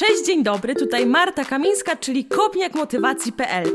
[0.00, 3.66] Cześć, dzień dobry, tutaj Marta Kamińska, czyli kopniakmotywacji.pl.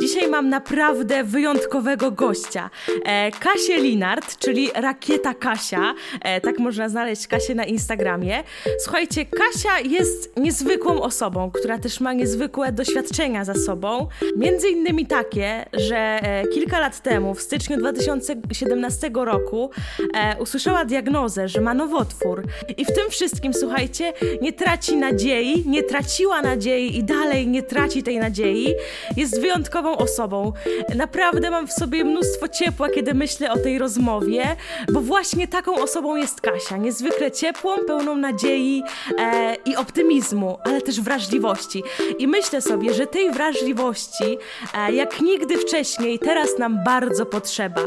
[0.00, 2.70] Dzisiaj mam naprawdę wyjątkowego gościa.
[3.04, 5.94] E, Kasię Linard, czyli Rakieta Kasia.
[6.22, 8.44] E, tak można znaleźć Kasię na Instagramie.
[8.78, 14.08] Słuchajcie, Kasia jest niezwykłą osobą, która też ma niezwykłe doświadczenia za sobą.
[14.36, 19.70] Między innymi takie, że e, kilka lat temu, w styczniu 2017 roku,
[20.14, 22.42] e, usłyszała diagnozę, że ma nowotwór.
[22.76, 24.12] I w tym wszystkim, słuchajcie,
[24.42, 28.74] nie traci nadziei, nie traciła nadziei i dalej nie traci tej nadziei.
[29.16, 30.52] Jest wyjątkową osobą.
[30.94, 34.56] Naprawdę mam w sobie mnóstwo ciepła, kiedy myślę o tej rozmowie,
[34.92, 36.76] bo właśnie taką osobą jest Kasia.
[36.76, 38.82] Niezwykle ciepłą, pełną nadziei
[39.18, 41.82] e, i optymizmu, ale też wrażliwości.
[42.18, 44.38] I myślę sobie, że tej wrażliwości,
[44.74, 47.80] e, jak nigdy wcześniej, teraz nam bardzo potrzeba.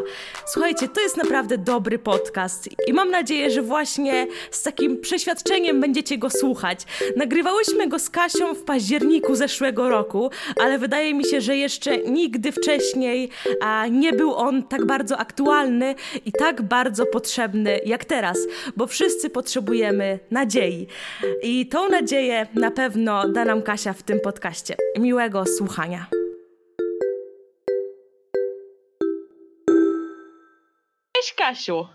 [0.46, 6.18] Słuchajcie, to jest naprawdę dobry podcast i mam nadzieję, że właśnie z takim przeświadczeniem będziecie
[6.18, 6.80] go słuchać.
[7.62, 12.52] Nagrywałyśmy go z Kasią w październiku zeszłego roku, ale wydaje mi się, że jeszcze nigdy
[12.52, 13.30] wcześniej
[13.62, 15.96] a, nie był on tak bardzo aktualny
[16.26, 18.38] i tak bardzo potrzebny jak teraz,
[18.76, 20.88] bo wszyscy potrzebujemy nadziei.
[21.44, 24.76] I tą nadzieję na pewno da nam Kasia w tym podcaście.
[25.00, 26.06] Miłego słuchania.
[31.16, 31.88] Cześć Kasiu.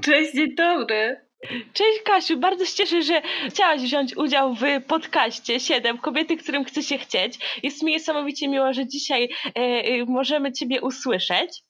[0.00, 1.31] Cześć, dzień dobry.
[1.50, 6.82] Cześć Kasiu, bardzo się cieszę, że chciałaś wziąć udział w podcaście 7 Kobiety, którym chce
[6.82, 7.38] się chcieć.
[7.62, 11.62] Jest mi niesamowicie miło, że dzisiaj e, e, możemy Ciebie usłyszeć.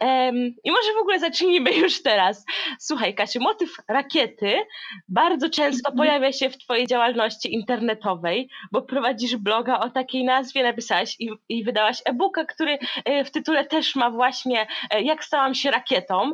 [0.00, 0.32] E,
[0.64, 2.44] I może w ogóle zacznijmy już teraz.
[2.80, 4.54] Słuchaj Kasiu, motyw rakiety
[5.08, 5.96] bardzo często mhm.
[5.96, 11.64] pojawia się w Twojej działalności internetowej, bo prowadzisz bloga o takiej nazwie, napisałaś i, i
[11.64, 16.32] wydałaś e-booka, który e, w tytule też ma właśnie e, Jak stałam się rakietą.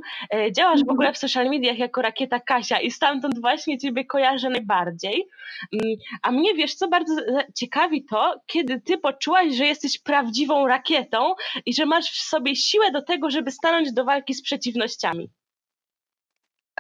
[0.57, 5.29] Działasz w ogóle w social mediach jako rakieta Kasia i stamtąd właśnie Ciebie kojarzę najbardziej.
[5.73, 7.15] Mm, a mnie, wiesz co, bardzo
[7.55, 11.35] ciekawi to, kiedy Ty poczułaś, że jesteś prawdziwą rakietą
[11.67, 15.31] i że masz w sobie siłę do tego, żeby stanąć do walki z przeciwnościami.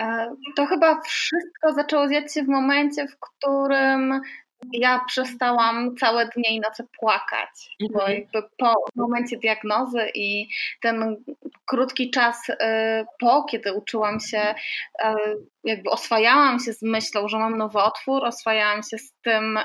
[0.01, 4.21] E, to chyba wszystko zaczęło dziać się w momencie, w którym
[4.73, 8.19] ja przestałam całe dnie i noce płakać, bo mhm.
[8.19, 10.49] jakby po momencie diagnozy i
[10.81, 11.25] ten
[11.67, 12.55] krótki czas y,
[13.21, 14.55] po, kiedy uczyłam się,
[15.05, 15.07] y,
[15.65, 19.63] jakby oswajałam się z myślą, że mam nowotwór, oswajałam się z tym, y,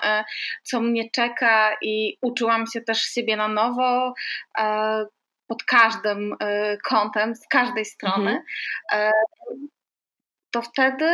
[0.64, 4.14] co mnie czeka i uczyłam się też siebie na nowo
[5.48, 6.36] pod każdym
[6.84, 8.44] kątem, z każdej strony,
[8.92, 9.12] mhm.
[10.52, 11.06] to wtedy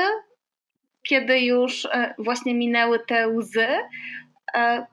[1.04, 3.68] kiedy już e, właśnie minęły te łzy,
[4.56, 4.86] e,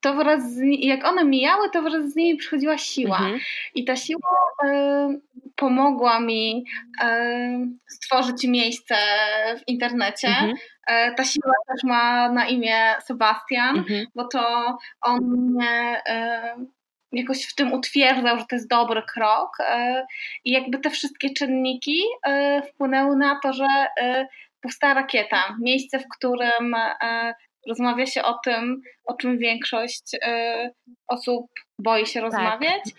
[0.00, 3.18] to wraz z, jak one mijały, to wraz z nimi przychodziła siła.
[3.18, 3.40] Mhm.
[3.74, 4.30] I ta siła
[4.64, 5.18] e,
[5.56, 6.64] pomogła mi
[7.88, 8.94] stworzyć miejsce
[9.58, 10.28] w internecie.
[10.28, 10.54] Mhm.
[11.16, 14.06] Ta siła też ma na imię Sebastian, mhm.
[14.14, 16.02] bo to on mnie
[17.12, 19.56] jakoś w tym utwierdzał, że to jest dobry krok.
[20.44, 22.02] I jakby te wszystkie czynniki
[22.68, 23.66] wpłynęły na to, że
[24.62, 25.56] powstała rakieta.
[25.60, 27.34] Miejsce, w którym e,
[27.68, 30.70] rozmawia się o tym, o czym większość e,
[31.08, 31.46] osób
[31.78, 32.22] boi się tak.
[32.22, 32.82] rozmawiać.
[32.84, 32.94] Tak.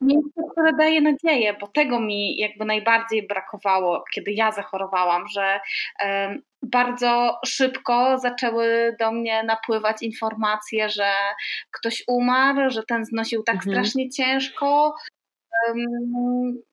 [0.00, 5.60] Miejsce, które daje nadzieję, bo tego mi jakby najbardziej brakowało, kiedy ja zachorowałam, że
[6.02, 11.12] e, bardzo szybko zaczęły do mnie napływać informacje, że
[11.70, 13.72] ktoś umarł, że ten znosił tak mhm.
[13.72, 14.94] strasznie ciężko,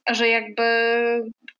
[0.09, 0.63] że jakby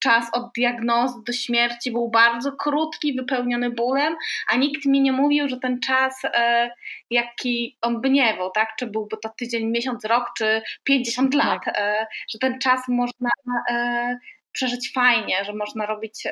[0.07, 4.15] czas od diagnozy do śmierci był bardzo krótki, wypełniony bólem,
[4.47, 6.71] a nikt mi nie mówił, że ten czas, e,
[7.09, 8.69] jaki on by nie był, tak?
[8.79, 11.45] Czy byłby to tydzień, miesiąc, rok, czy 50 tak.
[11.45, 13.29] lat, e, że ten czas można
[13.71, 14.17] e,
[14.51, 16.27] przeżyć fajnie, że można robić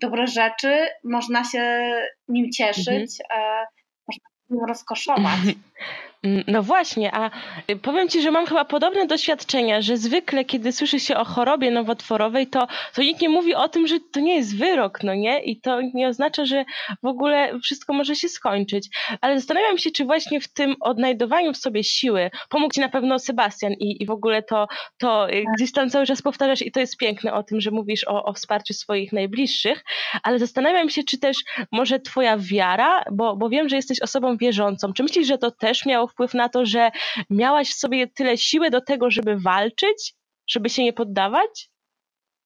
[0.00, 1.92] dobre rzeczy, można się
[2.28, 3.66] nim cieszyć, mhm.
[4.08, 5.40] można się nim rozkoszować.
[6.24, 7.30] Mm, no właśnie, a
[7.70, 11.70] y, powiem Ci, że mam chyba podobne doświadczenia, że zwykle, kiedy słyszy się o chorobie
[11.70, 15.42] nowotworowej, to, to nikt nie mówi o tym, że to nie jest wyrok, no nie?
[15.42, 16.64] I to nie oznacza, że
[17.02, 18.88] w ogóle wszystko może się skończyć.
[19.20, 23.18] Ale zastanawiam się, czy właśnie w tym odnajdowaniu w sobie siły pomógł Ci na pewno
[23.18, 24.66] Sebastian i, i w ogóle to,
[24.98, 28.04] to y, gdzieś tam cały czas powtarzasz i to jest piękne o tym, że mówisz
[28.08, 29.84] o, o wsparciu swoich najbliższych,
[30.22, 31.36] ale zastanawiam się, czy też
[31.72, 35.86] może Twoja wiara, bo, bo wiem, że jesteś osobą wierzącą, czy myślisz, że to też
[35.86, 36.90] miało wpływ na to, że
[37.30, 40.14] miałaś w sobie tyle siły do tego, żeby walczyć,
[40.46, 41.70] żeby się nie poddawać?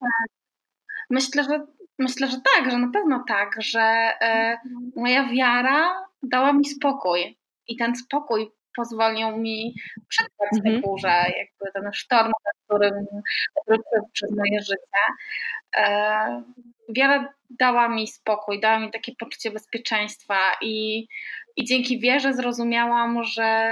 [0.01, 0.37] Tak.
[1.11, 1.67] Myślę, że
[1.99, 4.59] myślę, że tak, że na pewno tak, że e,
[4.97, 9.75] moja wiara dała mi spokój i ten spokój pozwolił mi
[10.09, 10.75] przetrwać mhm.
[10.75, 12.33] tę burzę, jakby ten sztorm
[12.69, 13.07] którym
[13.67, 15.05] wróciłem przez moje życie.
[15.77, 16.43] E,
[16.97, 21.07] wiara dała mi spokój, dała mi takie poczucie bezpieczeństwa i,
[21.59, 23.71] i dzięki wierze zrozumiałam, że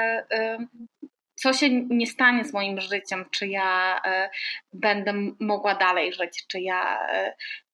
[1.34, 4.00] co się nie stanie z moim życiem, czy ja
[4.72, 7.06] będę mogła dalej żyć, czy ja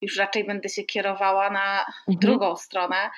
[0.01, 2.19] już raczej będę się kierowała na mhm.
[2.21, 3.11] drugą stronę,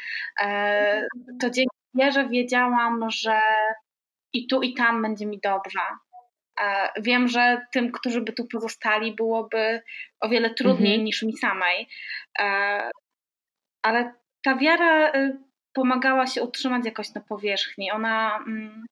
[1.41, 3.41] to dzięki wierze wiedziałam, że
[4.33, 5.81] i tu i tam będzie mi dobrze.
[7.01, 9.83] Wiem, że tym, którzy by tu pozostali, byłoby
[10.21, 11.05] o wiele trudniej mhm.
[11.05, 11.89] niż mi samej,
[13.83, 15.39] ale ta wiara y,
[15.75, 17.91] pomagała się utrzymać jakoś na powierzchni.
[17.91, 18.87] Ona, mm,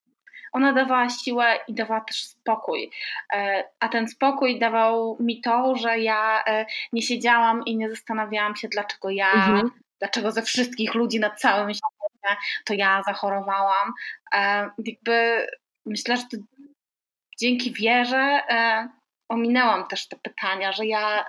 [0.52, 2.90] ona dawała siłę i dawała też spokój.
[3.32, 8.56] E, a ten spokój dawał mi to, że ja e, nie siedziałam i nie zastanawiałam
[8.56, 9.70] się, dlaczego ja, mhm.
[9.98, 13.92] dlaczego ze wszystkich ludzi na całym świecie to ja zachorowałam.
[14.34, 15.46] E, jakby
[15.86, 16.24] myślę, że
[17.40, 18.40] dzięki wierze
[19.28, 21.24] ominęłam też te pytania, że ja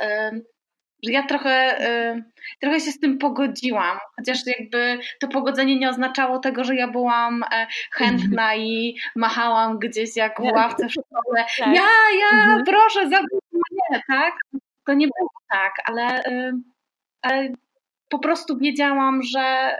[1.04, 2.24] że ja trochę, y,
[2.60, 7.44] trochę się z tym pogodziłam, chociaż jakby to pogodzenie nie oznaczało tego, że ja byłam
[7.44, 11.46] e, chętna i machałam gdzieś jak w ławce w szkole.
[11.60, 11.76] Tak.
[11.76, 11.90] Ja,
[12.20, 12.64] ja, mhm.
[12.66, 14.34] proszę, zabij mnie, tak?
[14.86, 16.54] To nie było tak, ale, y,
[17.22, 17.50] ale
[18.10, 19.78] po prostu wiedziałam, że,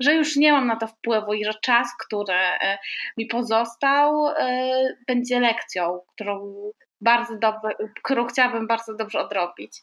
[0.00, 2.78] że już nie mam na to wpływu i że czas, który e,
[3.16, 4.72] mi pozostał, e,
[5.06, 6.54] będzie lekcją, którą
[7.00, 7.68] bardzo dobrze,
[8.02, 9.82] którą chciałabym bardzo dobrze odrobić.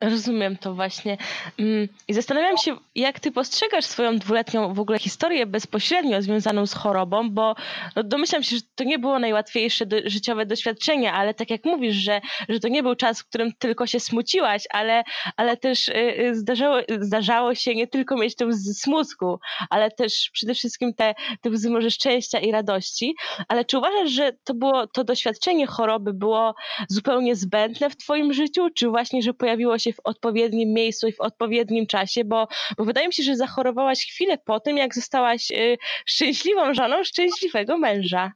[0.00, 1.16] Rozumiem to właśnie.
[1.58, 6.74] Mm, I zastanawiam się, jak ty postrzegasz swoją dwuletnią w ogóle historię bezpośrednio związaną z
[6.74, 7.54] chorobą, bo
[7.96, 11.94] no domyślam się, że to nie było najłatwiejsze do, życiowe doświadczenie, ale tak jak mówisz,
[11.96, 15.04] że, że to nie był czas, w którym tylko się smuciłaś, ale,
[15.36, 19.38] ale też y, y, zdarzało, zdarzało się nie tylko mieć tę smutku,
[19.70, 23.14] ale też przede wszystkim te, te łzy może szczęścia i radości.
[23.48, 26.54] Ale czy uważasz, że to było to doświadczenie choroby było
[26.88, 31.20] zupełnie zbędne w twoim życiu, czy właśnie, że pojawiło się w odpowiednim miejscu i w
[31.20, 32.48] odpowiednim czasie, bo,
[32.78, 35.76] bo wydaje mi się, że zachorowałaś chwilę po tym, jak zostałaś y,
[36.06, 38.32] szczęśliwą żoną szczęśliwego męża.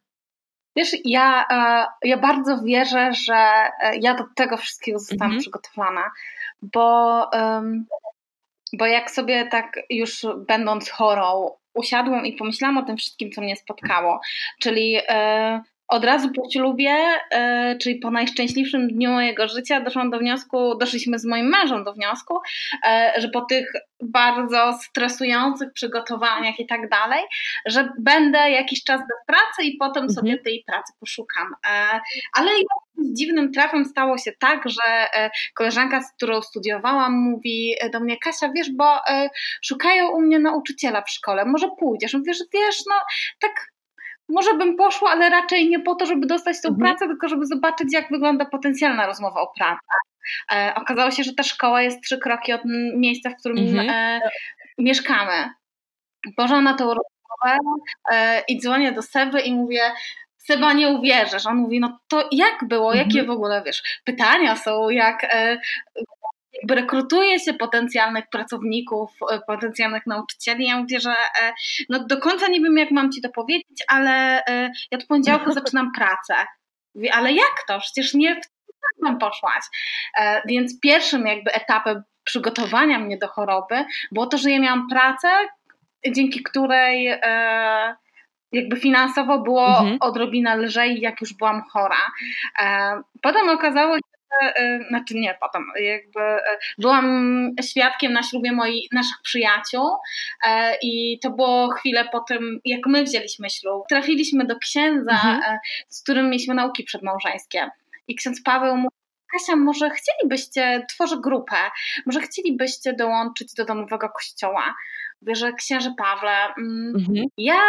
[0.76, 5.40] Wiesz, ja, e, ja bardzo wierzę, że e, ja do tego wszystkiego zostałam mhm.
[5.40, 6.10] przygotowana,
[6.62, 7.24] bo,
[8.72, 13.56] bo jak sobie tak już będąc chorą usiadłam i pomyślałam o tym wszystkim, co mnie
[13.56, 14.20] spotkało,
[14.60, 16.96] czyli e, od razu po ślubie,
[17.30, 21.92] e, czyli po najszczęśliwszym dniu mojego życia, doszłam do wniosku, doszliśmy z moim mężem do
[21.92, 22.38] wniosku,
[22.86, 27.24] e, że po tych bardzo stresujących przygotowaniach i tak dalej,
[27.66, 30.14] że będę jakiś czas bez pracy i potem mhm.
[30.14, 31.46] sobie tej pracy poszukam.
[31.70, 32.00] E,
[32.34, 32.50] ale
[33.12, 35.06] dziwnym trafem stało się tak, że
[35.54, 38.98] koleżanka, z którą studiowałam, mówi do mnie, Kasia, wiesz, bo
[39.64, 42.14] szukają u mnie nauczyciela w szkole, może pójdziesz?
[42.14, 42.94] Mówię, że wiesz, no
[43.40, 43.52] tak
[44.28, 46.86] może bym poszła, ale raczej nie po to, żeby dostać tą mhm.
[46.86, 49.80] pracę, tylko żeby zobaczyć, jak wygląda potencjalna rozmowa o pracę.
[50.52, 52.60] E, okazało się, że ta szkoła jest trzy kroki od
[52.96, 53.88] miejsca, w którym mhm.
[53.90, 54.20] e,
[54.78, 55.50] mieszkamy.
[56.36, 57.58] Poszłam na tą rozmowę
[58.12, 59.82] e, i dzwonię do Seby i mówię,
[60.36, 61.46] Seba, nie uwierzysz.
[61.46, 63.26] On mówi, no to jak było, jakie mhm.
[63.26, 65.58] w ogóle, wiesz, pytania są, jak e,
[66.70, 70.66] rekrutuje się potencjalnych pracowników, e, potencjalnych nauczycieli.
[70.66, 71.52] Ja mówię, że e,
[71.88, 75.52] no do końca nie wiem, jak mam ci to powiedzieć, ale e, ja od poniedziałku
[75.60, 76.34] zaczynam pracę.
[76.94, 77.78] Mówię, ale jak to?
[77.80, 78.44] Przecież nie w
[79.04, 79.64] tam poszłaś.
[80.46, 85.28] Więc pierwszym jakby etapem przygotowania mnie do choroby było to, że ja miałam pracę,
[86.14, 87.20] dzięki której
[88.52, 89.96] jakby finansowo było mhm.
[90.00, 92.02] odrobinę lżej, jak już byłam chora.
[93.22, 94.17] Potem okazało się,
[94.88, 99.88] znaczy nie, potem jakby e, byłam świadkiem na ślubie moich, naszych przyjaciół
[100.46, 103.82] e, i to było chwilę po tym, jak my wzięliśmy ślub.
[103.88, 105.58] Trafiliśmy do księdza, mhm.
[105.88, 107.70] z którym mieliśmy nauki przedmałżeńskie
[108.08, 108.96] i ksiądz Paweł mówi,
[109.32, 111.56] Kasia, może chcielibyście, tworzę grupę,
[112.06, 114.74] może chcielibyście dołączyć do domowego kościoła.
[115.22, 117.26] Mówię, że księże Pawle, mm, mhm.
[117.38, 117.60] ja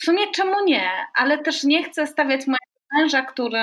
[0.00, 3.60] w sumie czemu nie, ale też nie chcę stawiać mojego męża, który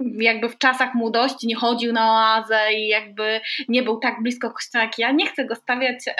[0.00, 4.84] jakby w czasach młodości nie chodził na oazę i jakby nie był tak blisko kościoła
[4.84, 6.12] jak ja, nie chcę go stawiać e,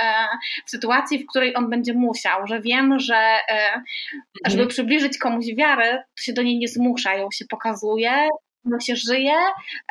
[0.67, 3.17] w sytuacji, w której on będzie musiał, że wiem, że
[3.49, 3.83] e,
[4.47, 4.69] żeby mhm.
[4.69, 8.29] przybliżyć komuś wiarę, to się do niej nie zmusza, ją się pokazuje,
[8.65, 9.37] ją się żyje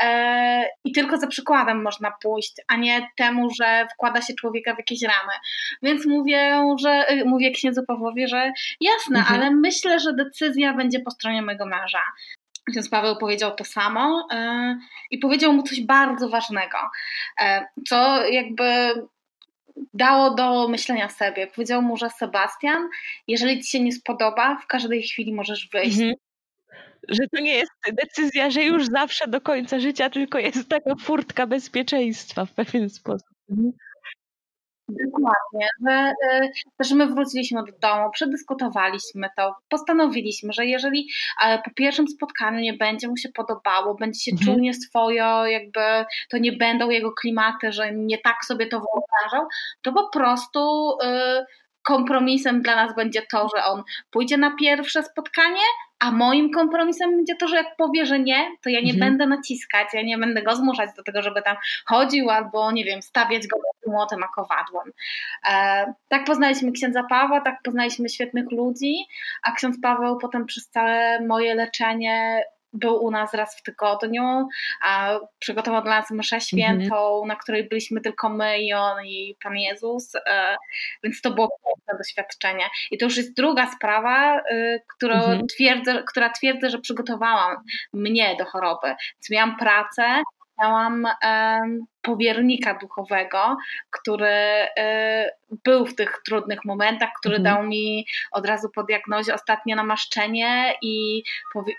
[0.02, 4.78] e, i tylko za przykładem można pójść, a nie temu, że wkłada się człowieka w
[4.78, 5.34] jakieś ramy.
[5.84, 9.42] Więc mówię, że mówię księdzu Pawłowi, że jasne, mhm.
[9.42, 12.04] ale myślę, że decyzja będzie po stronie mojego męża.
[12.72, 14.80] Ksiądz Paweł powiedział to samo e,
[15.12, 16.78] i powiedział mu coś bardzo ważnego,
[17.42, 18.94] e, co jakby
[19.94, 21.48] dało do myślenia sobie.
[21.48, 22.90] Powiedział mu, że Sebastian,
[23.28, 26.00] jeżeli ci się nie spodoba, w każdej chwili możesz wyjść.
[26.00, 26.16] Mhm.
[27.10, 31.48] że to nie jest decyzja, że już zawsze do końca życia, tylko jest taka furtka
[31.48, 33.30] bezpieczeństwa w pewien sposób.
[33.50, 33.72] Mhm.
[35.06, 41.08] Dokładnie, że, e, że my wróciliśmy do domu, przedyskutowaliśmy to, postanowiliśmy, że jeżeli
[41.46, 44.46] e, po pierwszym spotkaniu nie będzie mu się podobało, będzie się mhm.
[44.46, 49.48] czuł nieswojo, jakby to nie będą jego klimaty, że nie tak sobie to wyobrażał,
[49.82, 51.46] to po prostu e,
[51.90, 55.66] kompromisem dla nas będzie to, że on pójdzie na pierwsze spotkanie,
[56.00, 59.00] a moim kompromisem będzie to, że jak powie, że nie, to ja nie mhm.
[59.00, 63.02] będę naciskać, ja nie będę go zmuszać do tego, żeby tam chodził albo, nie wiem,
[63.02, 64.92] stawiać go młotem a kowadłem.
[65.50, 68.96] E, tak poznaliśmy księdza Pawła, tak poznaliśmy świetnych ludzi,
[69.44, 74.48] a ksiądz Paweł potem przez całe moje leczenie był u nas raz w tygodniu,
[74.84, 77.28] a przygotował dla nas mszę świętą, mm -hmm.
[77.28, 80.56] na której byliśmy tylko my i on i Pan Jezus, e,
[81.04, 82.66] więc to było piękne doświadczenie.
[82.92, 85.46] I to już jest druga sprawa, e, którą mm -hmm.
[85.56, 87.56] twierdzę, która twierdzę, że przygotowałam
[87.94, 88.88] mnie do choroby.
[88.88, 90.24] Więc miałam pracę,
[90.62, 93.58] miałam um, powiernika duchowego,
[93.90, 97.56] który y, był w tych trudnych momentach, który mhm.
[97.56, 101.24] dał mi od razu po diagnozie ostatnie namaszczenie i
[101.54, 101.74] powie,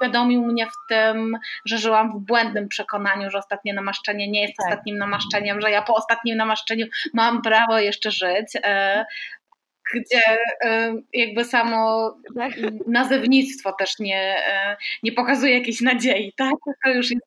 [0.00, 4.66] uświadomił mnie w tym, że żyłam w błędnym przekonaniu, że ostatnie namaszczenie nie jest tak.
[4.66, 8.46] ostatnim namaszczeniem, że ja po ostatnim namaszczeniu mam prawo jeszcze żyć.
[8.64, 9.06] E,
[9.94, 10.22] gdzie
[10.64, 12.52] e, jakby samo tak.
[12.86, 16.54] nazewnictwo też nie, e, nie pokazuje jakiejś nadziei, tak?
[16.84, 17.26] To już jest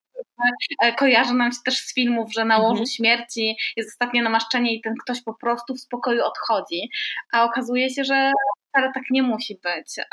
[0.97, 2.87] kojarzy nam się też z filmów, że na łożu mhm.
[2.87, 6.89] śmierci jest ostatnie namaszczenie i ten ktoś po prostu w spokoju odchodzi,
[7.31, 8.31] a okazuje się, że
[8.69, 10.05] wcale tak nie musi być.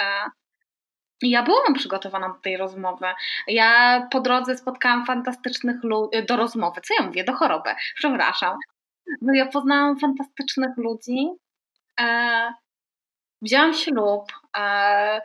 [1.22, 3.06] Ja byłam przygotowana do tej rozmowy.
[3.48, 8.58] Ja po drodze spotkałam fantastycznych ludzi, do rozmowy, co ja mówię, do choroby, przepraszam.
[9.22, 11.28] No ja poznałam fantastycznych ludzi,
[12.00, 12.52] e,
[13.42, 15.20] wzięłam ślub, e,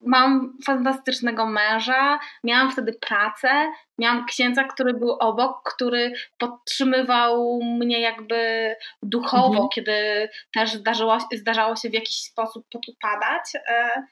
[0.00, 8.74] mam fantastycznego męża, miałam wtedy pracę, miałam księdza, który był obok, który podtrzymywał mnie jakby
[9.02, 9.68] duchowo, mhm.
[9.74, 13.44] kiedy też zdarzyło, zdarzało się w jakiś sposób podupadać.
[13.68, 14.02] E,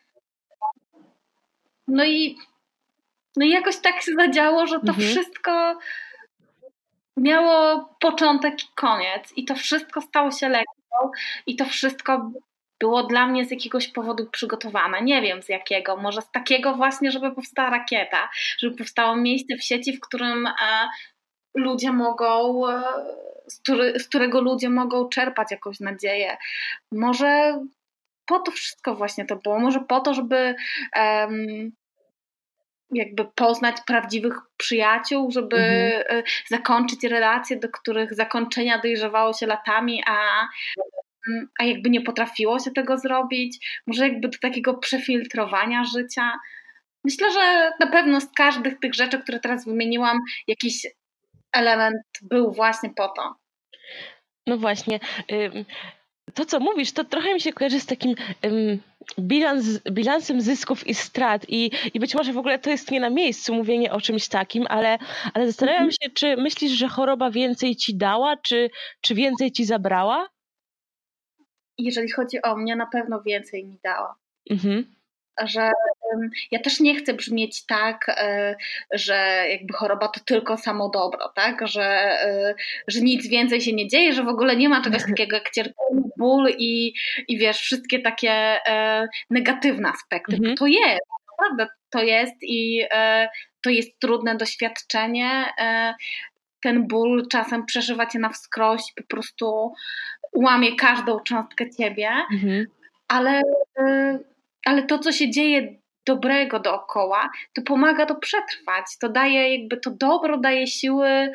[1.89, 2.37] no i,
[3.37, 5.09] no i jakoś tak się zadziało, że to mhm.
[5.09, 5.79] wszystko
[7.17, 9.33] miało początek i koniec.
[9.37, 11.11] I to wszystko stało się lekką
[11.47, 12.31] i to wszystko
[12.81, 15.03] było dla mnie z jakiegoś powodu przygotowane.
[15.03, 18.29] Nie wiem z jakiego, może z takiego właśnie, żeby powstała rakieta,
[18.59, 20.53] żeby powstało miejsce w sieci, w którym e,
[21.55, 22.83] ludzie mogą, e,
[23.99, 26.37] z którego ludzie mogą czerpać jakąś nadzieję.
[26.93, 27.61] Może
[28.27, 29.59] po to wszystko właśnie to było.
[29.59, 30.55] Może po to, żeby
[30.97, 31.73] um,
[32.91, 36.19] jakby poznać prawdziwych przyjaciół, żeby mhm.
[36.19, 40.49] E, zakończyć relacje, do których zakończenia dojrzewało się latami, a,
[41.61, 43.81] a jakby nie potrafiło się tego zrobić.
[43.87, 46.33] Może jakby do takiego przefiltrowania życia.
[47.05, 50.19] Myślę, że na pewno z każdych tych rzeczy, które teraz wymieniłam,
[50.49, 50.87] jakiś
[51.53, 53.35] element był właśnie po to.
[54.47, 55.01] No właśnie
[56.37, 58.15] to, co mówisz, to trochę mi się kojarzy z takim
[58.45, 58.79] um,
[59.19, 63.11] bilans, bilansem zysków i strat i, i być może w ogóle to jest nie na
[63.11, 64.99] miejscu mówienie o czymś takim, ale,
[65.35, 65.93] ale zastanawiam mhm.
[66.03, 70.29] się, czy myślisz, że choroba więcej ci dała, czy, czy więcej ci zabrała?
[71.79, 74.15] Jeżeli chodzi o mnie, na pewno więcej mi dała.
[74.51, 74.97] Mhm
[75.45, 75.71] że
[76.51, 78.57] ja też nie chcę brzmieć tak, e,
[78.93, 81.69] że jakby choroba to tylko samo dobro, tak?
[81.69, 82.55] Że, e,
[82.89, 86.03] że nic więcej się nie dzieje, że w ogóle nie ma czegoś takiego jak cierpienie,
[86.19, 86.93] ból i,
[87.29, 88.31] i wiesz, wszystkie takie
[88.67, 90.37] e, negatywne aspekty.
[90.37, 90.57] Mhm.
[90.57, 92.83] To jest, naprawdę to jest i
[93.61, 95.45] to jest trudne doświadczenie.
[96.61, 99.73] Ten ból czasem przeżywacie na wskroś, po prostu
[100.35, 102.67] łamie każdą cząstkę ciebie, mhm.
[103.09, 103.43] ale
[104.67, 105.75] ale to, co się dzieje
[106.07, 108.85] dobrego dookoła, to pomaga to przetrwać.
[109.01, 111.33] To daje jakby to dobro, daje siły,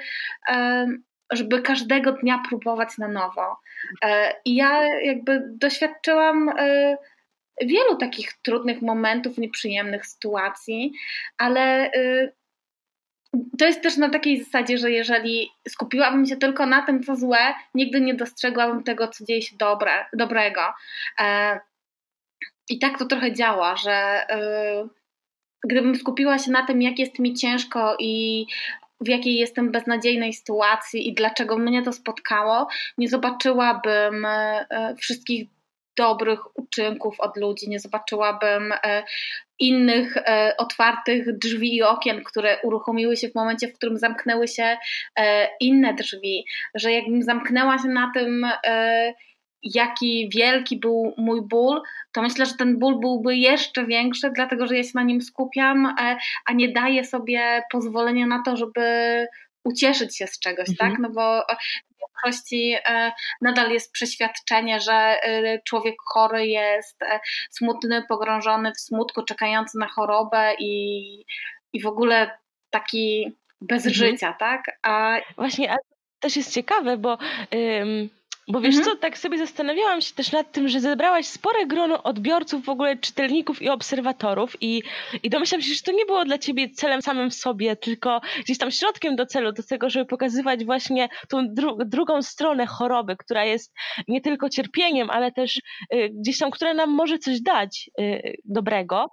[1.31, 3.57] żeby każdego dnia próbować na nowo.
[4.03, 6.97] E, I ja jakby doświadczyłam e,
[7.61, 10.93] wielu takich trudnych momentów, nieprzyjemnych sytuacji,
[11.37, 12.31] ale e,
[13.59, 17.53] to jest też na takiej zasadzie, że jeżeli skupiłabym się tylko na tym, co złe,
[17.73, 20.61] nigdy nie dostrzegłabym tego, co dzieje się dobre, dobrego.
[22.69, 24.89] I tak to trochę działa, że yy,
[25.63, 28.45] gdybym skupiła się na tym, jak jest mi ciężko i
[29.01, 34.27] w jakiej jestem beznadziejnej sytuacji i dlaczego mnie to spotkało, nie zobaczyłabym
[34.71, 35.47] yy, wszystkich
[35.97, 39.03] dobrych uczynków od ludzi, nie zobaczyłabym yy,
[39.59, 40.17] innych
[40.57, 44.77] otwartych drzwi i okien, które uruchomiły się w momencie, w którym zamknęły się
[45.59, 48.45] inne drzwi, że jakbym zamknęła się na tym,
[49.63, 54.77] jaki wielki był mój ból, to myślę, że ten ból byłby jeszcze większy, dlatego że
[54.77, 59.27] ja się na nim skupiam, e, a nie daję sobie pozwolenia na to, żeby
[59.63, 60.89] ucieszyć się z czegoś, tak?
[60.89, 60.91] mhm.
[60.91, 60.99] tak?
[60.99, 61.45] No bo
[61.89, 66.99] w większości e, nadal jest przeświadczenie, że e, człowiek chory jest
[67.49, 71.25] smutny, pogrążony w smutku, czekający na chorobę i,
[71.73, 72.37] i w ogóle
[72.69, 73.93] taki bez mhm.
[73.93, 74.79] życia, tak?
[74.83, 75.17] A...
[75.35, 75.75] Właśnie, a
[76.19, 77.17] też jest ciekawe, bo
[77.53, 78.09] ym,
[78.51, 78.95] bo wiesz mhm.
[78.95, 82.97] co, tak sobie zastanawiałam się też nad tym, że zebrałaś spore grono odbiorców, w ogóle
[82.97, 84.83] czytelników i obserwatorów i,
[85.23, 88.57] i domyślam się, że to nie było dla ciebie celem samym w sobie, tylko gdzieś
[88.57, 93.45] tam środkiem do celu, do tego, żeby pokazywać właśnie tą dru drugą stronę choroby, która
[93.45, 93.73] jest
[94.07, 95.57] nie tylko cierpieniem, ale też
[95.93, 99.09] y, gdzieś tam, która nam może coś dać y, dobrego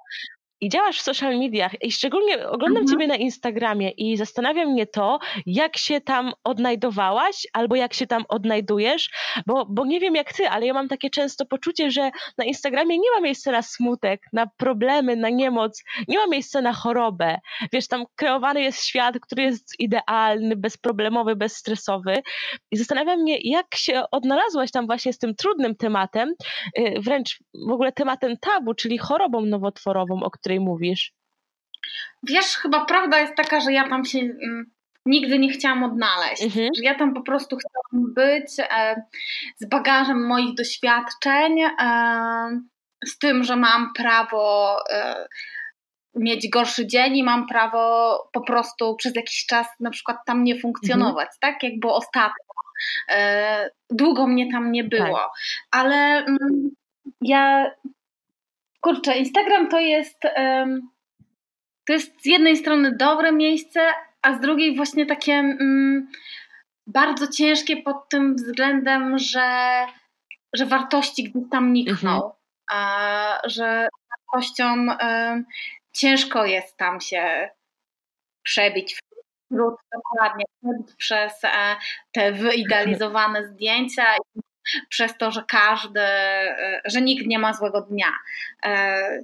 [0.60, 2.86] i działasz w social mediach i szczególnie oglądam mhm.
[2.86, 8.24] Ciebie na Instagramie i zastanawia mnie to, jak się tam odnajdowałaś albo jak się tam
[8.28, 9.10] odnajdujesz,
[9.46, 12.98] bo, bo nie wiem jak Ty, ale ja mam takie często poczucie, że na Instagramie
[12.98, 17.38] nie ma miejsca na smutek, na problemy, na niemoc, nie ma miejsca na chorobę.
[17.72, 22.22] Wiesz, tam kreowany jest świat, który jest idealny, bezproblemowy, bezstresowy
[22.70, 26.34] i zastanawia mnie, jak się odnalazłaś tam właśnie z tym trudnym tematem,
[26.78, 27.38] y, wręcz
[27.68, 31.12] w ogóle tematem tabu, czyli chorobą nowotworową, o której której mówisz?
[32.22, 34.70] Wiesz, chyba prawda jest taka, że ja tam się mm,
[35.06, 36.42] nigdy nie chciałam odnaleźć.
[36.42, 36.68] Mhm.
[36.76, 39.02] Że ja tam po prostu chciałam być e,
[39.56, 41.70] z bagażem moich doświadczeń, e,
[43.04, 45.26] z tym, że mam prawo e,
[46.14, 50.60] mieć gorszy dzień i mam prawo po prostu przez jakiś czas na przykład tam nie
[50.60, 51.38] funkcjonować, mhm.
[51.40, 51.62] tak?
[51.62, 52.48] Jak było ostatnio.
[53.08, 55.30] E, długo mnie tam nie było, tak.
[55.70, 56.70] ale mm,
[57.20, 57.70] ja
[58.80, 60.22] kurczę, Instagram to jest,
[61.86, 63.80] to jest z jednej strony dobre miejsce,
[64.22, 66.08] a z drugiej właśnie takie mm,
[66.86, 69.86] bardzo ciężkie pod tym względem, że,
[70.54, 72.32] że wartości gdzieś tam nikną, mhm.
[72.70, 73.88] a, że
[74.32, 74.86] wartością
[75.92, 77.50] ciężko jest tam się
[78.42, 78.98] przebić
[79.50, 80.44] wśród dokładnie
[80.96, 81.76] przez e,
[82.12, 84.40] te wyidealizowane zdjęcia i
[84.88, 88.12] przez to, że każdy, e, że nikt nie ma złego dnia.
[88.64, 89.22] E,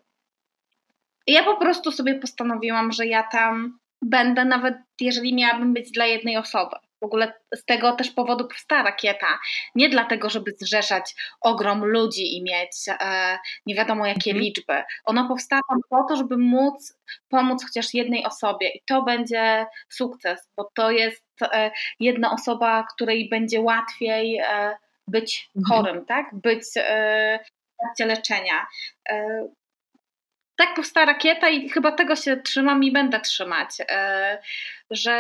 [1.27, 6.37] ja po prostu sobie postanowiłam, że ja tam będę, nawet jeżeli miałabym być dla jednej
[6.37, 6.77] osoby.
[7.01, 9.39] W ogóle z tego też powodu powstała rakieta.
[9.75, 14.45] Nie dlatego, żeby zrzeszać ogrom ludzi i mieć e, nie wiadomo jakie mhm.
[14.45, 14.83] liczby.
[15.05, 20.71] Ona powstała po to, żeby móc pomóc chociaż jednej osobie i to będzie sukces, bo
[20.75, 24.77] to jest e, jedna osoba, której będzie łatwiej e,
[25.09, 25.65] być mhm.
[25.85, 26.27] chorym, tak?
[26.33, 28.67] Być e, w trakcie leczenia.
[29.09, 29.49] E,
[30.57, 34.39] tak powstała rakieta i chyba tego się trzymam i będę trzymać, e,
[34.91, 35.13] że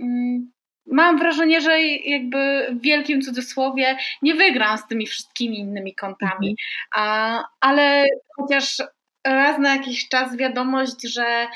[0.00, 0.52] mm,
[0.86, 6.56] mam wrażenie, że jakby w wielkim cudzysłowie nie wygram z tymi wszystkimi innymi kontami,
[6.96, 7.44] mhm.
[7.60, 8.04] ale
[8.36, 8.82] chociaż
[9.26, 11.46] raz na jakiś czas wiadomość, że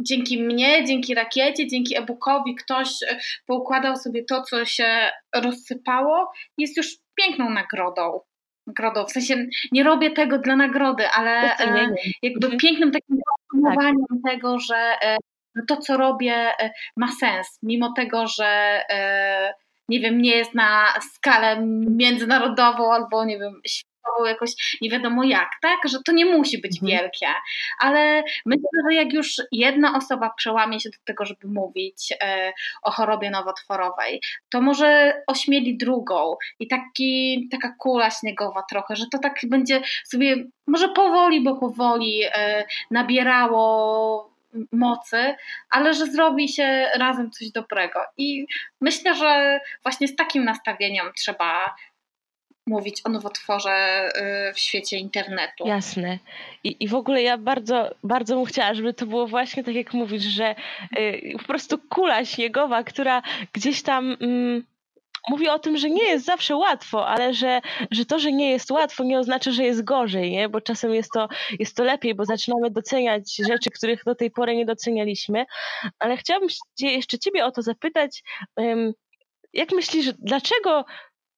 [0.00, 6.76] dzięki mnie, dzięki rakiecie, dzięki e-bookowi ktoś e, poukładał sobie to, co się rozsypało, jest
[6.76, 8.20] już piękną nagrodą.
[8.66, 12.58] Nagrodą, w sensie nie robię tego dla nagrody, ale e, jakby mhm.
[12.58, 14.32] pięknym takim podsumowaniem tak.
[14.32, 15.16] tego, że e,
[15.54, 16.50] no to, co robię,
[16.96, 18.82] ma sens, mimo tego, że
[19.88, 23.60] nie wiem, nie jest na skalę międzynarodową albo nie wiem,
[24.26, 25.78] jakoś nie wiadomo jak, tak?
[25.84, 26.90] Że to nie musi być mhm.
[26.90, 27.28] wielkie,
[27.80, 32.90] ale myślę, że jak już jedna osoba przełamie się do tego, żeby mówić e, o
[32.90, 39.34] chorobie nowotworowej, to może ośmieli drugą i taki, taka kula śniegowa trochę, że to tak
[39.44, 44.38] będzie sobie może powoli, bo powoli e, nabierało
[44.72, 45.34] mocy,
[45.70, 48.00] ale że zrobi się razem coś dobrego.
[48.16, 48.46] I
[48.80, 51.74] myślę, że właśnie z takim nastawieniem trzeba
[52.68, 54.08] mówić o nowotworze
[54.50, 55.66] y, w świecie internetu.
[55.66, 56.18] Jasne.
[56.64, 59.94] I, I w ogóle ja bardzo, bardzo bym chciała, żeby to było właśnie tak, jak
[59.94, 60.54] mówisz, że
[60.98, 64.16] y, po prostu kula śniegowa, która gdzieś tam.
[64.20, 64.64] Mm,
[65.30, 68.70] mówi o tym, że nie jest zawsze łatwo, ale że, że to, że nie jest
[68.70, 70.48] łatwo, nie oznacza, że jest gorzej, nie?
[70.48, 71.28] bo czasem jest to,
[71.58, 75.46] jest to lepiej, bo zaczynamy doceniać rzeczy, których do tej pory nie docenialiśmy.
[75.98, 76.48] Ale chciałabym
[76.80, 78.22] jeszcze Ciebie o to zapytać.
[79.52, 80.84] Jak myślisz, dlaczego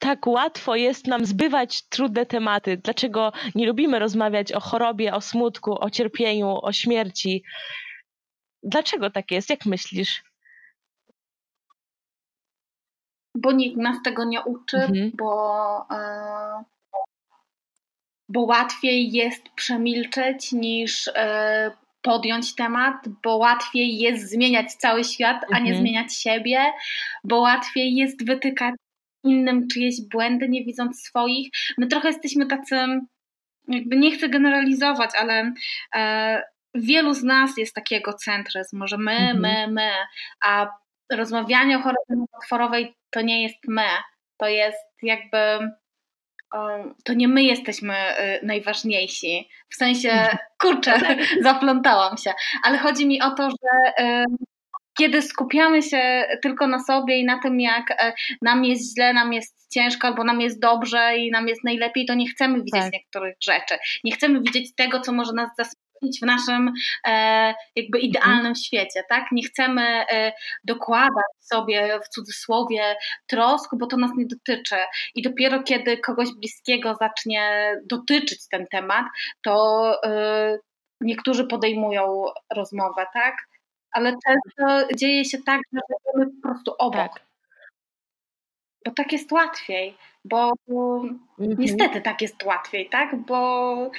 [0.00, 2.76] tak łatwo jest nam zbywać trudne tematy.
[2.76, 7.42] Dlaczego nie lubimy rozmawiać o chorobie, o smutku, o cierpieniu, o śmierci?
[8.62, 9.50] Dlaczego tak jest?
[9.50, 10.22] Jak myślisz?
[13.34, 15.10] Bo nikt nas tego nie uczy, mhm.
[15.14, 16.64] bo, e,
[18.28, 21.70] bo łatwiej jest przemilczeć niż e,
[22.02, 25.76] podjąć temat, bo łatwiej jest zmieniać cały świat, a nie mhm.
[25.76, 26.72] zmieniać siebie,
[27.24, 28.74] bo łatwiej jest wytykać
[29.24, 31.48] innym czyjeś błędy, nie widząc swoich.
[31.78, 32.76] My trochę jesteśmy tacy,
[33.68, 35.52] jakby nie chcę generalizować, ale
[35.94, 36.42] e,
[36.74, 39.40] wielu z nas jest taki egocentryzm, może my, mhm.
[39.40, 39.90] my, my,
[40.44, 40.68] a
[41.12, 43.86] rozmawianie o chorobie nowotworowej to nie jest my,
[44.36, 45.70] to jest jakby
[47.04, 49.48] to nie my jesteśmy y, najważniejsi.
[49.70, 50.38] W sensie, mhm.
[50.60, 51.00] kurczę,
[51.42, 52.32] zaplątałam się.
[52.64, 54.04] Ale chodzi mi o to, że
[54.98, 59.32] kiedy skupiamy się tylko na sobie i na tym, jak e, nam jest źle, nam
[59.32, 62.92] jest ciężko, albo nam jest dobrze i nam jest najlepiej, to nie chcemy widzieć tak.
[62.92, 63.78] niektórych rzeczy.
[64.04, 65.50] Nie chcemy widzieć tego, co może nas
[66.22, 66.72] w naszym
[67.06, 68.54] e, jakby idealnym mhm.
[68.54, 69.24] świecie, tak?
[69.32, 70.32] Nie chcemy e,
[70.64, 74.76] dokładać sobie w cudzysłowie trosk, bo to nas nie dotyczy.
[75.14, 79.04] I dopiero kiedy kogoś bliskiego zacznie dotyczyć ten temat,
[79.42, 80.58] to e,
[81.00, 82.24] niektórzy podejmują
[82.56, 83.36] rozmowę, tak?
[83.92, 86.94] Ale często dzieje się tak, że jesteśmy po prostu obok.
[86.94, 87.26] Tak.
[88.84, 91.20] Bo tak jest łatwiej, bo mhm.
[91.38, 93.16] niestety tak jest łatwiej, tak?
[93.16, 93.90] Bo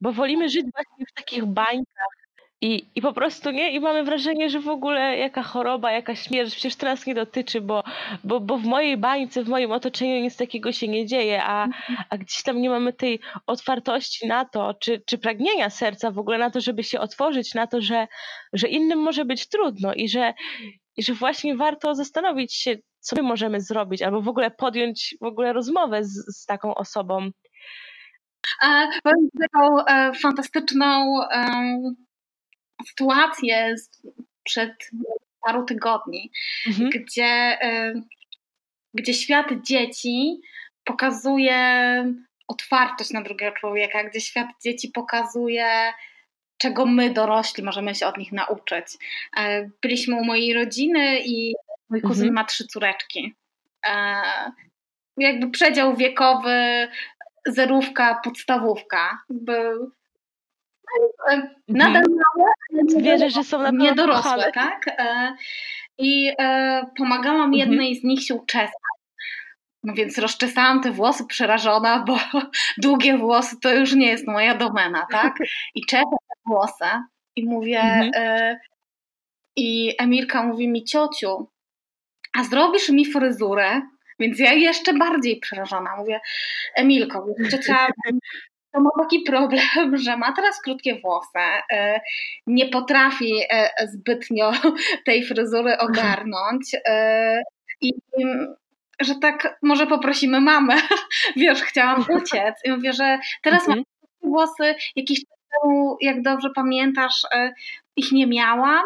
[0.00, 2.21] bo wolimy żyć właśnie w takich bańkach.
[2.62, 6.54] I, I po prostu nie, i mamy wrażenie, że w ogóle jaka choroba, jaka śmierć,
[6.54, 7.84] przecież nas nie dotyczy, bo,
[8.24, 11.68] bo, bo w mojej bańce, w moim otoczeniu nic takiego się nie dzieje, a,
[12.10, 16.38] a gdzieś tam nie mamy tej otwartości na to, czy, czy pragnienia serca w ogóle
[16.38, 18.08] na to, żeby się otworzyć, na to, że,
[18.52, 20.34] że innym może być trudno i że,
[20.96, 25.24] i że właśnie warto zastanowić się, co my możemy zrobić, albo w ogóle podjąć w
[25.24, 27.30] ogóle rozmowę z, z taką osobą.
[29.04, 31.14] Mam taką e, fantastyczną
[32.88, 33.74] sytuację
[34.44, 34.90] przed
[35.46, 36.30] paru tygodni,
[36.66, 36.90] mhm.
[36.90, 37.94] gdzie, e,
[38.94, 40.40] gdzie świat dzieci
[40.84, 41.58] pokazuje
[42.48, 45.92] otwartość na drugiego człowieka, gdzie świat dzieci pokazuje,
[46.58, 48.86] czego my dorośli możemy się od nich nauczyć.
[49.36, 51.54] E, byliśmy u mojej rodziny i
[51.90, 52.34] mój kuzyn mhm.
[52.34, 53.34] ma trzy córeczki.
[55.16, 56.88] Jakby przedział wiekowy
[57.46, 59.18] zerówka, podstawówka.
[59.30, 59.92] Był.
[61.68, 64.88] Nadal małe, ale Wierzę, że są niedorosłe, tak?
[64.88, 65.34] E,
[65.98, 67.54] I e, pomagałam mhm.
[67.54, 68.72] jednej z nich się uczesać.
[69.82, 72.18] No więc rozczesałam te włosy przerażona, bo
[72.78, 75.36] długie włosy to już nie jest moja domena, tak?
[75.74, 76.84] I czepę te włosy
[77.36, 78.10] i mówię, mhm.
[78.14, 78.60] e,
[79.56, 81.50] i Emilka mówi mi, ciociu,
[82.38, 83.80] a zrobisz mi fryzurę?
[84.18, 86.20] Więc ja jeszcze bardziej przerażona mówię,
[86.74, 87.86] Emilko, ciocia
[88.72, 91.38] to ma taki problem, że ma teraz krótkie włosy,
[91.72, 92.00] e,
[92.46, 94.52] nie potrafi e, zbytnio
[95.06, 97.42] tej fryzury ogarnąć e,
[97.80, 97.92] i
[99.00, 100.74] że tak może poprosimy mamę,
[101.36, 102.54] wiesz, chciałam uciec.
[102.64, 103.78] I mówię, że teraz mhm.
[104.22, 107.22] mam włosy, jakiś czas temu, jak dobrze pamiętasz,
[107.96, 108.84] ich nie miałam,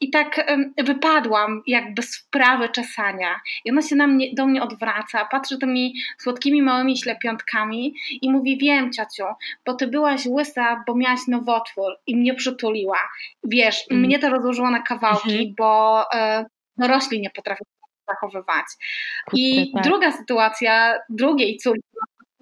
[0.00, 0.52] i tak
[0.84, 3.40] wypadłam jakby z wprawy czesania.
[3.64, 8.58] I ona się na mnie, do mnie odwraca, patrzy tymi słodkimi, małymi ślepiątkami i mówi,
[8.58, 9.24] wiem ciociu,
[9.66, 12.98] bo ty byłaś łysa, bo miałaś nowotwór i mnie przytuliła.
[13.44, 14.02] Wiesz, mm.
[14.02, 15.54] mnie to rozłożyło na kawałki, mm.
[15.58, 16.44] bo e,
[16.76, 17.64] dorośli nie potrafią
[18.08, 18.64] zachowywać.
[19.32, 19.82] I tak.
[19.82, 21.85] druga sytuacja drugiej córki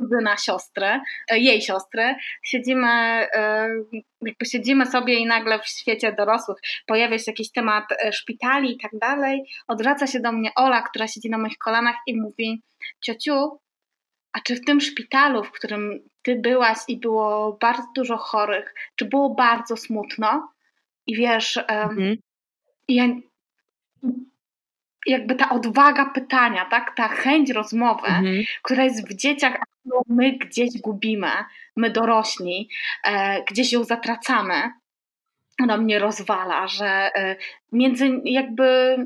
[0.04, 3.68] kuzyna siostry, e, jej siostry, siedzimy, e,
[4.22, 8.78] jakby siedzimy sobie i nagle w świecie dorosłych pojawia się jakiś temat e, szpitali i
[8.78, 12.62] tak dalej, odwraca się do mnie Ola, która siedzi na moich kolanach i mówi,
[13.04, 13.58] ciociu,
[14.32, 19.04] a czy w tym szpitalu, w którym ty byłaś i było bardzo dużo chorych, czy
[19.04, 20.48] było bardzo smutno?
[21.06, 22.16] I wiesz, mhm.
[22.88, 23.08] ja
[25.06, 28.42] jakby ta odwaga pytania, tak, ta chęć rozmowy, mhm.
[28.62, 31.30] która jest w dzieciach, a którą my gdzieś gubimy,
[31.76, 32.68] my dorośli,
[33.04, 34.70] e, gdzieś ją zatracamy,
[35.62, 37.36] ona mnie rozwala, że e,
[37.72, 38.96] między jakby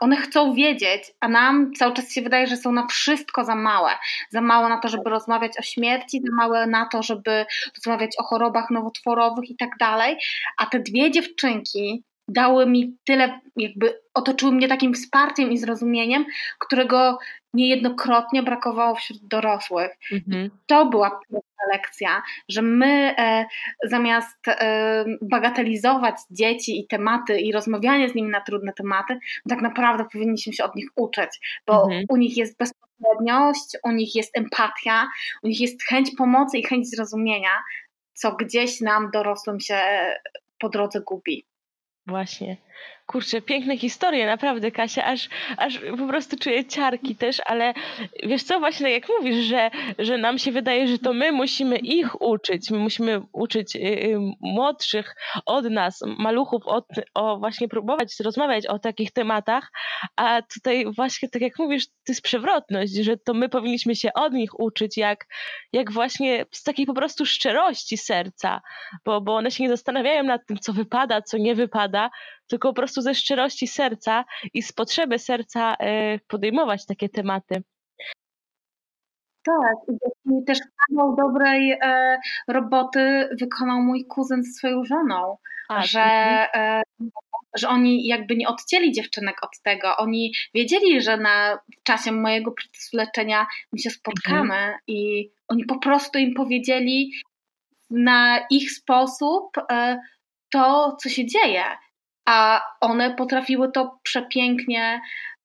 [0.00, 3.90] one chcą wiedzieć, a nam cały czas się wydaje, że są na wszystko za małe.
[4.30, 8.22] Za małe na to, żeby rozmawiać o śmierci, za małe na to, żeby rozmawiać o
[8.22, 10.16] chorobach nowotworowych i tak dalej.
[10.58, 16.24] A te dwie dziewczynki dały mi tyle, jakby otoczyły mnie takim wsparciem i zrozumieniem,
[16.58, 17.18] którego
[17.56, 19.90] niejednokrotnie brakowało wśród dorosłych.
[20.12, 20.50] Mhm.
[20.66, 23.46] To była pierwsza lekcja, że my e,
[23.84, 30.04] zamiast e, bagatelizować dzieci i tematy i rozmawianie z nimi na trudne tematy, tak naprawdę
[30.12, 32.04] powinniśmy się od nich uczyć, bo mhm.
[32.08, 35.08] u nich jest bezpośredniość, u nich jest empatia,
[35.42, 37.62] u nich jest chęć pomocy i chęć zrozumienia,
[38.14, 39.78] co gdzieś nam dorosłym się
[40.58, 41.46] po drodze gubi.
[42.06, 42.56] Właśnie.
[43.06, 47.74] Kurczę, piękne historie, naprawdę, Kasia, aż, aż po prostu czuję ciarki też, ale
[48.22, 52.20] wiesz co, właśnie jak mówisz, że, że nam się wydaje, że to my musimy ich
[52.22, 55.14] uczyć, my musimy uczyć y, y, młodszych
[55.46, 59.72] od nas, maluchów, od, o właśnie próbować rozmawiać o takich tematach,
[60.16, 64.32] a tutaj właśnie tak jak mówisz, to jest przewrotność, że to my powinniśmy się od
[64.32, 65.26] nich uczyć, jak,
[65.72, 68.60] jak właśnie z takiej po prostu szczerości serca,
[69.04, 72.10] bo, bo one się nie zastanawiają nad tym, co wypada, co nie wypada,
[72.46, 77.62] tylko po prostu ze szczerości serca i z potrzeby serca e, podejmować takie tematy.
[79.46, 85.36] Tak, i też kawał dobrej e, roboty wykonał mój kuzyn ze swoją żoną,
[85.68, 86.00] A, że,
[86.54, 86.82] e,
[87.56, 89.96] że oni jakby nie odcięli dziewczynek od tego.
[89.96, 94.78] Oni wiedzieli, że na w czasie mojego procesu leczenia my się spotkamy mhm.
[94.86, 97.12] i oni po prostu im powiedzieli
[97.90, 99.98] na ich sposób e,
[100.50, 101.64] to, co się dzieje
[102.26, 105.00] a one potrafiły to przepięknie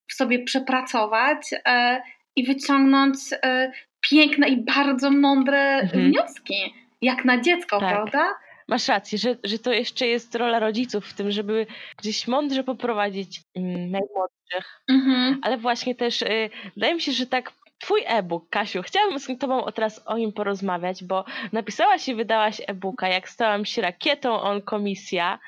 [0.08, 2.02] w sobie przepracować e,
[2.36, 3.72] i wyciągnąć e,
[4.10, 6.12] piękne i bardzo mądre mhm.
[6.12, 7.90] wnioski, jak na dziecko, tak.
[7.90, 8.34] prawda?
[8.68, 11.68] Masz rację, że, że to jeszcze jest rola rodziców w tym, żeby
[11.98, 14.82] gdzieś mądrze poprowadzić mm, najmłodszych.
[14.90, 15.40] Mhm.
[15.44, 19.66] Ale właśnie też y, wydaje mi się, że tak Twój e-book, Kasiu, chciałabym z Tobą
[19.76, 25.40] teraz o nim porozmawiać, bo napisałaś i wydałaś e-booka, jak stałam się rakietą on komisja.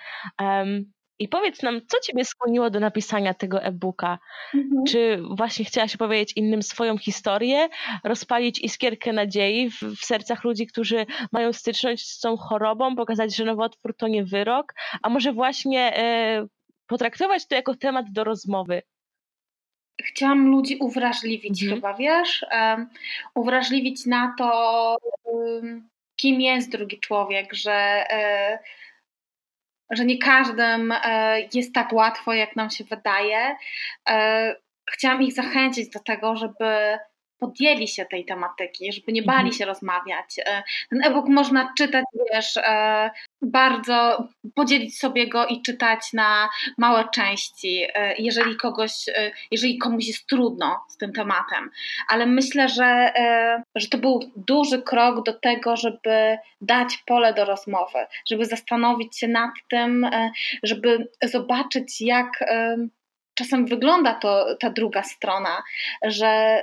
[0.41, 0.91] Um,
[1.23, 4.19] i powiedz nam, co Ciebie skłoniło do napisania tego e-booka?
[4.53, 4.85] Mhm.
[4.87, 7.69] Czy właśnie chciałaś opowiedzieć innym swoją historię,
[8.03, 13.45] rozpalić iskierkę nadziei w, w, sercach ludzi, którzy mają styczność z tą chorobą, pokazać, że
[13.45, 16.47] nowotwór to nie wyrok, a może właśnie e,
[16.87, 18.81] potraktować to jako temat do rozmowy?
[20.03, 21.81] Chciałam ludzi uwrażliwić, mhm.
[21.81, 22.45] chyba wiesz?
[22.51, 22.89] Um,
[23.35, 28.03] uwrażliwić na to, um, kim jest drugi człowiek, że.
[28.11, 28.59] Um,
[29.95, 33.55] że nie każdym e, jest tak łatwo, jak nam się wydaje.
[34.09, 34.55] E,
[34.91, 36.97] chciałam ich zachęcić do tego, żeby
[37.43, 39.53] podjęli się tej tematyki, żeby nie bali mhm.
[39.53, 40.39] się rozmawiać.
[40.45, 42.03] E, ten e-book można czytać,
[42.33, 48.91] wiesz, e, bardzo podzielić sobie go i czytać na małe części, e, jeżeli kogoś,
[49.51, 51.69] jeżeli komuś jest trudno z tym tematem.
[52.07, 53.13] Ale myślę, że,
[53.75, 59.27] że to był duży krok do tego, żeby dać pole do rozmowy, żeby zastanowić się
[59.27, 60.09] nad tym,
[60.63, 62.43] żeby zobaczyć, jak
[63.33, 65.63] czasem wygląda to ta druga strona,
[66.03, 66.61] że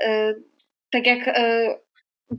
[0.93, 1.75] tak jak e,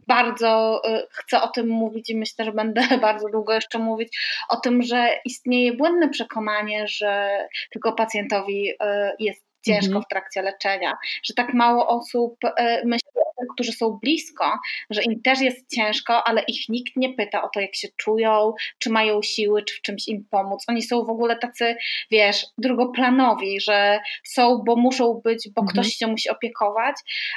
[0.07, 4.57] bardzo e, chcę o tym mówić i myślę, że będę bardzo długo jeszcze mówić o
[4.57, 7.29] tym, że istnieje błędne przekonanie, że
[7.71, 10.03] tylko pacjentowi e, jest ciężko mhm.
[10.03, 12.37] w trakcie leczenia, że tak mało osób
[12.85, 13.09] myśli
[13.53, 14.59] którzy są blisko,
[14.89, 18.53] że im też jest ciężko, ale ich nikt nie pyta o to, jak się czują,
[18.79, 20.63] czy mają siły, czy w czymś im pomóc.
[20.67, 21.75] Oni są w ogóle tacy,
[22.11, 25.73] wiesz, drugoplanowi, że są, bo muszą być, bo mhm.
[25.73, 26.95] ktoś się musi opiekować,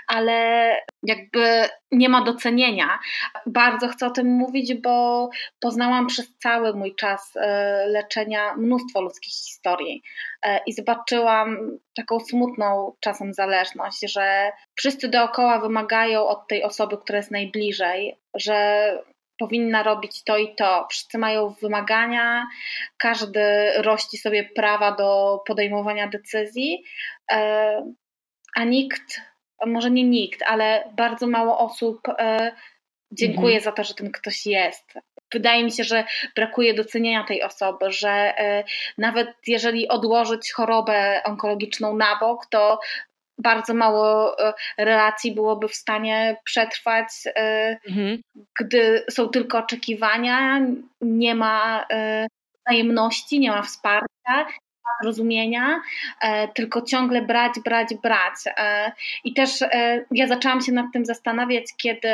[0.09, 0.71] ale
[1.03, 2.99] jakby nie ma docenienia.
[3.47, 5.29] Bardzo chcę o tym mówić, bo
[5.61, 10.03] poznałam przez cały mój czas e, leczenia mnóstwo ludzkich historii
[10.43, 11.57] e, i zobaczyłam
[11.97, 18.89] taką smutną czasem zależność, że wszyscy dookoła wymagają od tej osoby, która jest najbliżej, że
[19.39, 20.87] powinna robić to i to.
[20.91, 22.47] Wszyscy mają wymagania,
[22.99, 26.85] każdy rości sobie prawa do podejmowania decyzji,
[27.33, 27.93] e,
[28.57, 29.21] a nikt
[29.67, 32.53] może nie nikt, ale bardzo mało osób e,
[33.13, 33.63] dziękuję mhm.
[33.63, 34.95] za to, że ten ktoś jest.
[35.33, 36.05] Wydaje mi się, że
[36.37, 38.65] brakuje docenienia tej osoby, że e,
[38.99, 42.81] nawet jeżeli odłożyć chorobę onkologiczną na bok, to
[43.39, 47.09] bardzo mało e, relacji byłoby w stanie przetrwać,
[47.89, 48.23] mhm.
[48.61, 50.61] gdy są tylko oczekiwania,
[51.01, 51.87] nie ma
[52.67, 54.47] wzajemności, nie ma wsparcia,
[55.03, 55.83] zrozumienia,
[56.21, 58.35] e, tylko ciągle brać, brać, brać.
[58.47, 58.93] E,
[59.25, 62.09] I też e, ja zaczęłam się nad tym zastanawiać, kiedy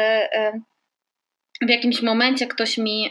[1.62, 3.10] w jakimś momencie ktoś mi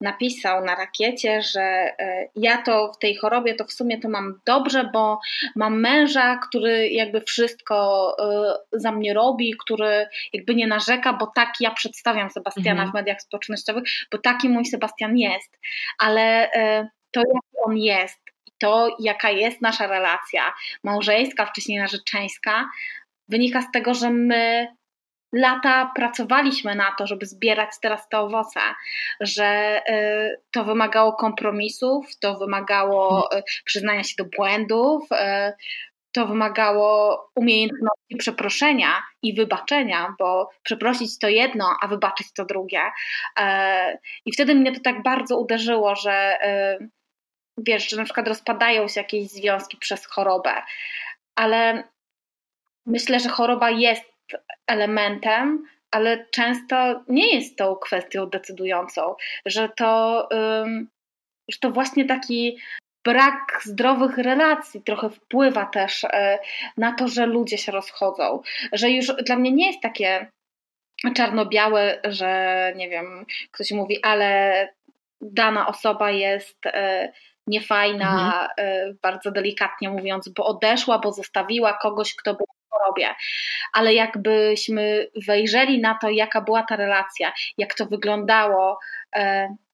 [0.00, 1.96] napisał na rakiecie, że
[2.36, 5.20] ja to w tej chorobie to w sumie to mam dobrze, bo
[5.56, 8.16] mam męża, który jakby wszystko
[8.72, 12.90] za mnie robi, który jakby nie narzeka, bo tak ja przedstawiam Sebastiana mhm.
[12.90, 15.58] w mediach społecznościowych, bo taki mój Sebastian jest.
[15.98, 16.50] Ale
[17.10, 18.20] to jaki on jest,
[18.58, 22.68] to, jaka jest nasza relacja małżeńska, wcześniej narzeczeńska,
[23.28, 24.68] wynika z tego, że my
[25.32, 28.60] lata pracowaliśmy na to, żeby zbierać teraz te owoce,
[29.20, 35.16] że y, to wymagało kompromisów, to wymagało y, przyznania się do błędów, y,
[36.12, 42.80] to wymagało umiejętności przeproszenia i wybaczenia, bo przeprosić to jedno, a wybaczyć to drugie.
[44.24, 46.38] I wtedy mnie to tak bardzo uderzyło, że
[47.58, 50.62] wiesz, że na przykład rozpadają się jakieś związki przez chorobę,
[51.34, 51.84] ale
[52.86, 54.17] myślę, że choroba jest
[54.66, 59.14] elementem, ale często nie jest tą kwestią decydującą,
[59.46, 60.28] że to,
[61.48, 62.58] że to właśnie taki
[63.04, 66.38] brak zdrowych relacji trochę wpływa też e,
[66.76, 68.42] na to, że ludzie się rozchodzą.
[68.72, 70.30] Że już dla mnie nie jest takie
[71.16, 74.68] czarno-białe, że nie wiem, ktoś mówi, ale
[75.20, 77.12] dana osoba jest e,
[77.46, 78.48] niefajna, mhm.
[78.56, 82.46] E, bardzo delikatnie mówiąc, bo odeszła, bo zostawiła kogoś, kto był
[82.78, 83.14] chorobie.
[83.72, 88.78] Ale jakbyśmy wejrzeli na to, jaka była ta relacja, jak to wyglądało,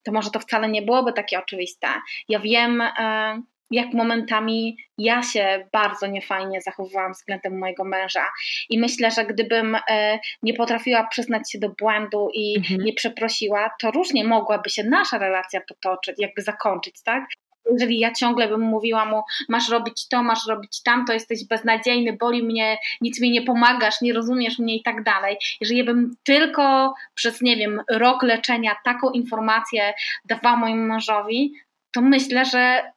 [0.05, 1.88] to może to wcale nie byłoby takie oczywiste.
[2.29, 8.29] Ja wiem, e, jak momentami ja się bardzo niefajnie zachowywałam względem mojego męża.
[8.71, 12.81] I myślę, że gdybym e, nie potrafiła przyznać się do błędu i mhm.
[12.81, 17.25] nie przeprosiła, to różnie mogłaby się nasza relacja potoczyć, jakby zakończyć, tak?
[17.70, 22.12] Jeżeli ja ciągle bym mówiła mu, masz robić to, masz robić tam, to jesteś beznadziejny,
[22.12, 25.37] boli mnie, nic mi nie pomagasz, nie rozumiesz mnie i tak dalej.
[25.61, 31.55] Jeżeli bym tylko przez, nie wiem, rok leczenia taką informację dawała mojemu mężowi,
[31.92, 32.92] to myślę, że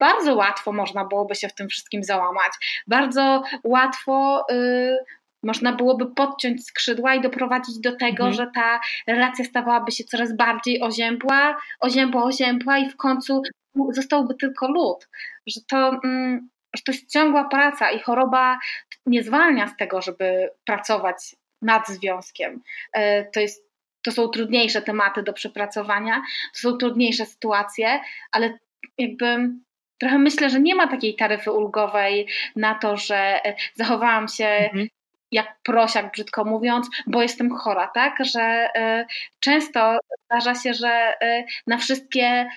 [0.00, 2.52] bardzo łatwo można byłoby się w tym wszystkim załamać.
[2.86, 4.44] Bardzo łatwo.
[4.50, 4.96] Yy,
[5.44, 8.32] można byłoby podciąć skrzydła i doprowadzić do tego, mhm.
[8.32, 13.42] że ta relacja stawałaby się coraz bardziej oziębła, oziębła, oziębła i w końcu
[13.90, 15.08] zostałby tylko lód,
[15.46, 18.58] że to, mm, że to jest ciągła praca i choroba
[19.06, 22.62] nie zwalnia z tego, żeby pracować nad związkiem.
[22.92, 23.68] E, to, jest,
[24.02, 26.22] to są trudniejsze tematy do przepracowania,
[26.54, 28.00] to są trudniejsze sytuacje,
[28.32, 28.58] ale
[28.98, 29.50] jakby
[29.98, 34.88] trochę myślę, że nie ma takiej taryfy ulgowej na to, że e, zachowałam się mhm.
[35.32, 38.14] jak prosiak, brzydko mówiąc, bo jestem chora, tak?
[38.24, 39.06] Że y,
[39.40, 42.48] często zdarza się, że y, na wszystkie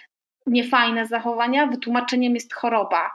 [0.48, 3.12] niefajne zachowania, wytłumaczeniem jest choroba.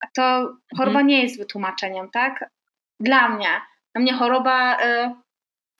[0.00, 1.06] A to choroba mhm.
[1.06, 2.50] nie jest wytłumaczeniem, tak?
[3.00, 3.60] Dla mnie.
[3.94, 5.14] Dla mnie choroba y,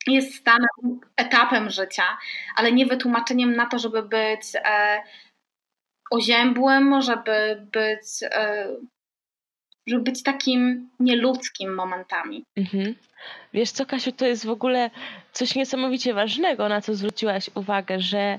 [0.06, 2.18] jest stanem, etapem życia,
[2.56, 5.02] ale nie wytłumaczeniem na to, żeby być e,
[6.10, 8.68] oziębłym, żeby być, e,
[9.86, 12.44] żeby być takim nieludzkim momentami.
[12.56, 12.94] Mhm.
[13.52, 14.90] Wiesz co, Kasiu, to jest w ogóle
[15.32, 18.38] coś niesamowicie ważnego, na co zwróciłaś uwagę, że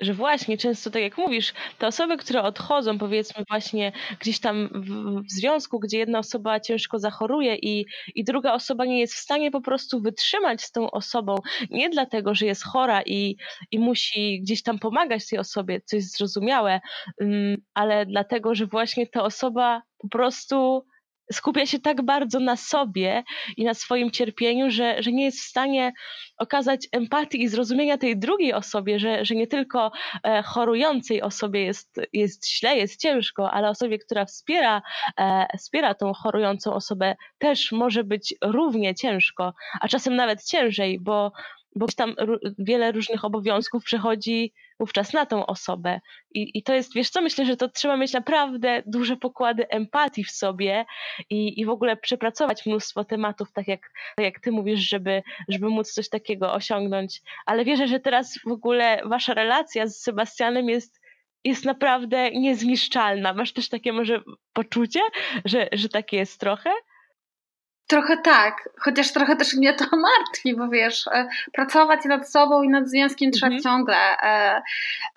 [0.00, 5.24] że właśnie często, tak jak mówisz, te osoby, które odchodzą, powiedzmy właśnie gdzieś tam w,
[5.26, 9.50] w, związku, gdzie jedna osoba ciężko zachoruje i, i druga osoba nie jest w stanie
[9.50, 11.34] po prostu wytrzymać z tą osobą,
[11.70, 13.36] nie dlatego, że jest chora i,
[13.70, 16.80] i musi gdzieś tam pomagać tej osobie, co jest zrozumiałe,
[17.20, 20.84] um, ale dlatego, że właśnie ta osoba po prostu
[21.32, 23.24] skupia się tak bardzo na sobie
[23.56, 25.92] i na swoim cierpieniu, że, że nie jest w stanie
[26.38, 29.92] okazać empatii i zrozumienia tej drugiej osobie, że, że nie tylko
[30.24, 34.82] e, chorującej osobie jest, jest źle, jest ciężko, ale osobie, która wspiera,
[35.18, 41.32] e, wspiera tą chorującą osobę, też może być równie ciężko, a czasem nawet ciężej, bo,
[41.74, 42.14] bo tam
[42.58, 46.00] wiele różnych obowiązków przechodzi wówczas na tą osobę.
[46.34, 50.24] I, I to jest, wiesz co, myślę, że to trzeba mieć naprawdę duże pokłady empatii
[50.24, 50.84] w sobie
[51.30, 55.68] i, i w ogóle przepracować mnóstwo tematów, tak jak, tak jak ty mówisz, żeby, żeby
[55.68, 57.22] móc coś takiego osiągnąć.
[57.46, 61.02] Ale wierzę, że teraz w ogóle wasza relacja z Sebastianem jest
[61.44, 63.34] jest naprawdę niezniszczalna.
[63.34, 65.00] Masz też takie może poczucie,
[65.44, 66.70] że, że takie jest trochę?
[67.92, 72.68] Trochę tak, chociaż trochę też mnie to martwi, bo wiesz, e, pracować nad sobą i
[72.68, 73.62] nad związkiem trzeba mhm.
[73.62, 73.96] ciągle.
[73.96, 74.62] E,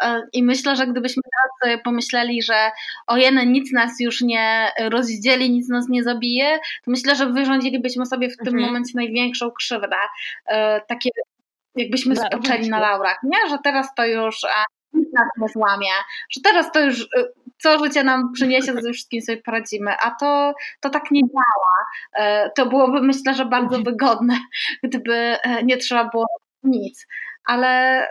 [0.04, 2.72] e, I myślę, że gdybyśmy teraz pomyśleli, że
[3.08, 8.06] o jeden nic nas już nie rozdzieli, nic nas nie zabije, to myślę, że wyrządzilibyśmy
[8.06, 8.66] sobie w tym mhm.
[8.66, 9.98] momencie największą krzywdę.
[10.88, 11.10] Takie
[11.76, 13.50] jakbyśmy spoczęli na laurach, nie?
[13.50, 14.42] Że teraz to już
[14.94, 15.92] nic nas nie złamie,
[16.30, 17.08] że teraz to już
[17.58, 21.86] co życie nam przyniesie, to ze wszystkim sobie poradzimy, a to, to tak nie działa.
[22.14, 24.40] E, to byłoby myślę, że bardzo wygodne,
[24.84, 26.28] gdyby e, nie trzeba było
[26.64, 27.08] nic,
[27.46, 28.02] ale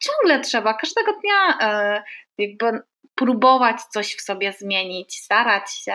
[0.00, 2.02] ciągle trzeba, każdego dnia e,
[2.38, 2.82] jakby
[3.14, 5.94] próbować coś w sobie zmienić, starać się,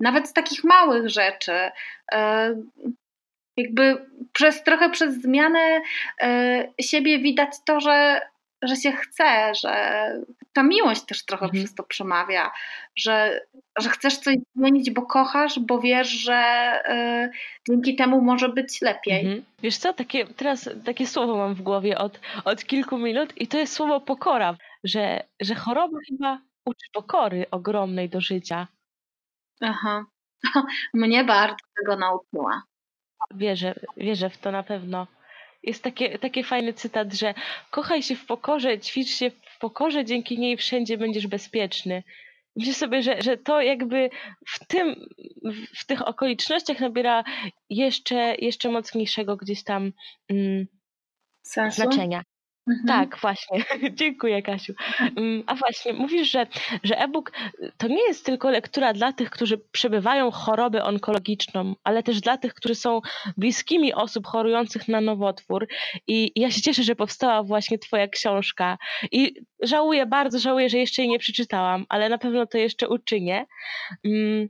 [0.00, 1.70] nawet z takich małych rzeczy.
[3.56, 5.80] Jakby przez trochę przez zmianę
[6.80, 8.20] siebie widać to, że
[8.62, 9.72] że się chce, że
[10.52, 11.64] ta miłość też trochę mhm.
[11.64, 12.50] przez to przemawia,
[12.96, 13.40] że,
[13.78, 19.20] że chcesz coś zmienić, bo kochasz, bo wiesz, że y, dzięki temu może być lepiej.
[19.20, 19.44] Mhm.
[19.62, 23.58] Wiesz co, takie, teraz takie słowo mam w głowie od, od kilku minut i to
[23.58, 28.66] jest słowo pokora, że, że choroba chyba uczy pokory ogromnej do życia.
[29.60, 30.04] Aha,
[30.94, 32.62] mnie bardzo tego nauczyła.
[33.34, 35.06] Wierzę, wierzę w to na pewno
[35.62, 37.34] jest takie, taki fajny cytat, że
[37.70, 39.30] kochaj się w pokorze, ćwicz się
[39.60, 42.02] pokorze dzięki niej wszędzie będziesz bezpieczny.
[42.56, 44.10] Myślę sobie, że, że to jakby
[44.46, 45.08] w tym,
[45.76, 47.24] w tych okolicznościach nabiera
[47.70, 49.92] jeszcze, jeszcze mocniejszego gdzieś tam
[50.28, 50.66] mm,
[51.70, 52.22] znaczenia.
[52.70, 52.86] Mhm.
[52.86, 53.64] Tak, właśnie.
[54.00, 54.72] Dziękuję, Kasiu.
[55.16, 56.46] Mm, a właśnie, mówisz, że,
[56.82, 57.32] że e-book
[57.76, 62.54] to nie jest tylko lektura dla tych, którzy przebywają chorobę onkologiczną, ale też dla tych,
[62.54, 63.00] którzy są
[63.36, 65.68] bliskimi osób chorujących na nowotwór.
[66.06, 68.78] I ja się cieszę, że powstała właśnie Twoja książka.
[69.12, 73.46] I żałuję, bardzo żałuję, że jeszcze jej nie przeczytałam, ale na pewno to jeszcze uczynię.
[74.04, 74.48] Mm,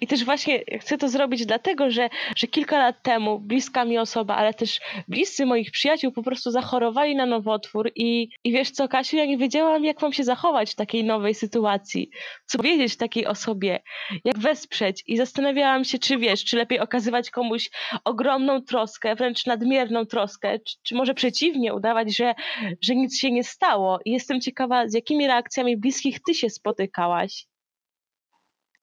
[0.00, 4.36] i też właśnie chcę to zrobić dlatego, że, że kilka lat temu bliska mi osoba,
[4.36, 9.16] ale też bliscy moich przyjaciół po prostu zachorowali na nowotwór i, i wiesz co, Kasiu,
[9.16, 12.10] ja nie wiedziałam, jak mam się zachować w takiej nowej sytuacji,
[12.46, 13.80] co powiedzieć takiej osobie,
[14.24, 15.04] jak wesprzeć?
[15.06, 17.70] I zastanawiałam się, czy wiesz, czy lepiej okazywać komuś
[18.04, 22.34] ogromną troskę, wręcz nadmierną troskę, czy, czy może przeciwnie, udawać, że,
[22.82, 23.98] że nic się nie stało.
[24.04, 27.51] I jestem ciekawa, z jakimi reakcjami bliskich ty się spotykałaś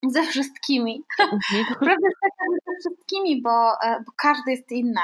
[0.15, 1.03] ze wszystkimi.
[1.79, 5.01] Prawda jest taka, ze wszystkimi, bo, e, bo każdy jest inny.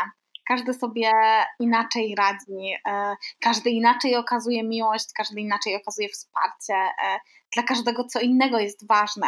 [0.48, 1.12] Każdy sobie
[1.60, 6.74] inaczej radzi, e, każdy inaczej okazuje miłość, każdy inaczej okazuje wsparcie.
[6.74, 7.20] E,
[7.54, 9.28] dla każdego co innego jest ważne.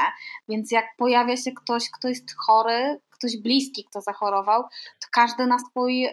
[0.50, 4.64] Więc jak pojawia się ktoś, kto jest chory, ktoś bliski, kto zachorował,
[5.00, 6.08] to każdy na swój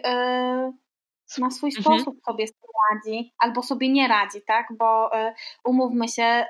[1.37, 1.99] na swój mhm.
[1.99, 2.45] sposób sobie
[2.93, 4.67] radzi albo sobie nie radzi, tak?
[4.77, 5.11] Bo
[5.63, 6.45] umówmy się,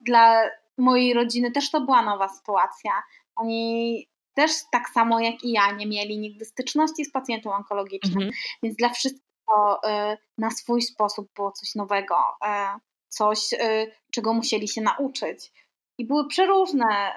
[0.00, 0.42] dla
[0.78, 2.92] mojej rodziny też to była nowa sytuacja.
[3.36, 8.32] Oni też tak samo jak i ja nie mieli nigdy styczności z pacjentem onkologicznym, mhm.
[8.62, 9.80] więc dla wszystkich to
[10.12, 15.52] y, na swój sposób było coś nowego, y, coś, y, czego musieli się nauczyć.
[15.98, 17.14] I były przeróżne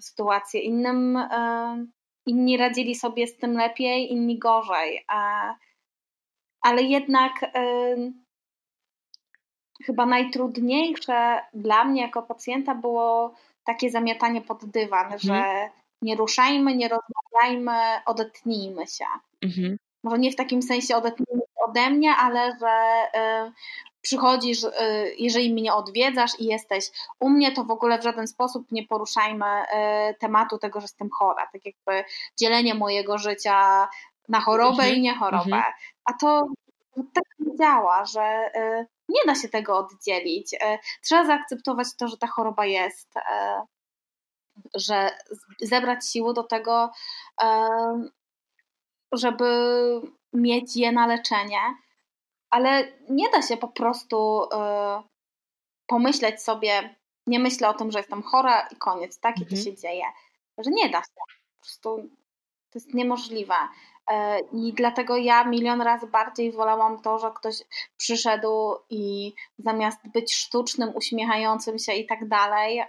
[0.00, 0.60] sytuacje.
[0.60, 1.18] Innym,
[2.26, 5.04] inni radzili sobie z tym lepiej, inni gorzej.
[6.60, 7.32] ale jednak
[9.84, 15.20] chyba najtrudniejsze dla mnie jako pacjenta było takie zamiatanie pod dywan, mhm.
[15.20, 15.70] że
[16.02, 19.04] nie ruszajmy, nie rozmawiajmy, odetnijmy się.
[19.42, 19.76] Mhm.
[20.04, 23.06] Może nie w takim sensie odetnijmy się ode mnie, ale że
[23.48, 23.52] y,
[24.02, 24.70] przychodzisz, y,
[25.18, 29.46] jeżeli mnie odwiedzasz i jesteś u mnie, to w ogóle w żaden sposób nie poruszajmy
[29.62, 31.48] y, tematu tego, że jestem chora.
[31.52, 32.08] Tak jakby
[32.38, 33.88] dzielenie mojego życia
[34.28, 34.94] na chorobę mhm.
[34.94, 35.56] i niechorobę.
[35.56, 35.72] Mhm.
[36.04, 36.46] A to
[37.14, 40.54] tak nie działa, że y, nie da się tego oddzielić.
[40.54, 43.62] E, trzeba zaakceptować to, że ta choroba jest, e,
[44.74, 45.10] że
[45.60, 46.90] zebrać siły do tego,
[47.42, 47.68] e,
[49.12, 49.46] żeby
[50.32, 51.60] mieć je na leczenie,
[52.50, 54.48] ale nie da się po prostu
[55.86, 56.96] pomyśleć sobie,
[57.26, 59.36] nie myślę o tym, że jestem chora i koniec, tak?
[59.36, 59.62] I to mhm.
[59.62, 60.04] się dzieje.
[60.58, 61.12] Że nie da się.
[61.58, 62.10] Po prostu
[62.70, 63.54] to jest niemożliwe.
[64.10, 67.54] E, I dlatego ja milion razy bardziej wolałam to, że ktoś
[67.96, 72.82] przyszedł i zamiast być sztucznym, uśmiechającym się i tak dalej,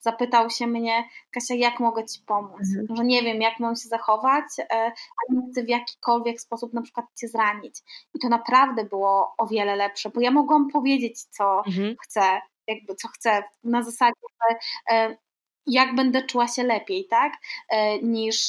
[0.00, 2.60] zapytał się mnie, Kasia, jak mogę Ci pomóc?
[2.78, 2.96] Mhm.
[2.96, 6.82] Że nie wiem, jak mam się zachować, e, a nie chcę w jakikolwiek sposób na
[6.82, 7.74] przykład Cię zranić.
[8.14, 11.96] I to naprawdę było o wiele lepsze, bo ja mogłam powiedzieć, co mhm.
[12.02, 14.56] chcę, jakby co chcę, na zasadzie, że
[14.96, 15.16] e,
[15.66, 17.32] jak będę czuła się lepiej, tak?
[18.02, 18.48] Niż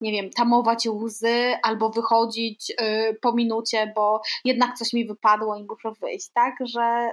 [0.00, 5.64] nie wiem, tamować łzy albo wychodzić y, po minucie, bo jednak coś mi wypadło i
[5.64, 6.54] muszę wyjść, tak?
[6.60, 7.10] Że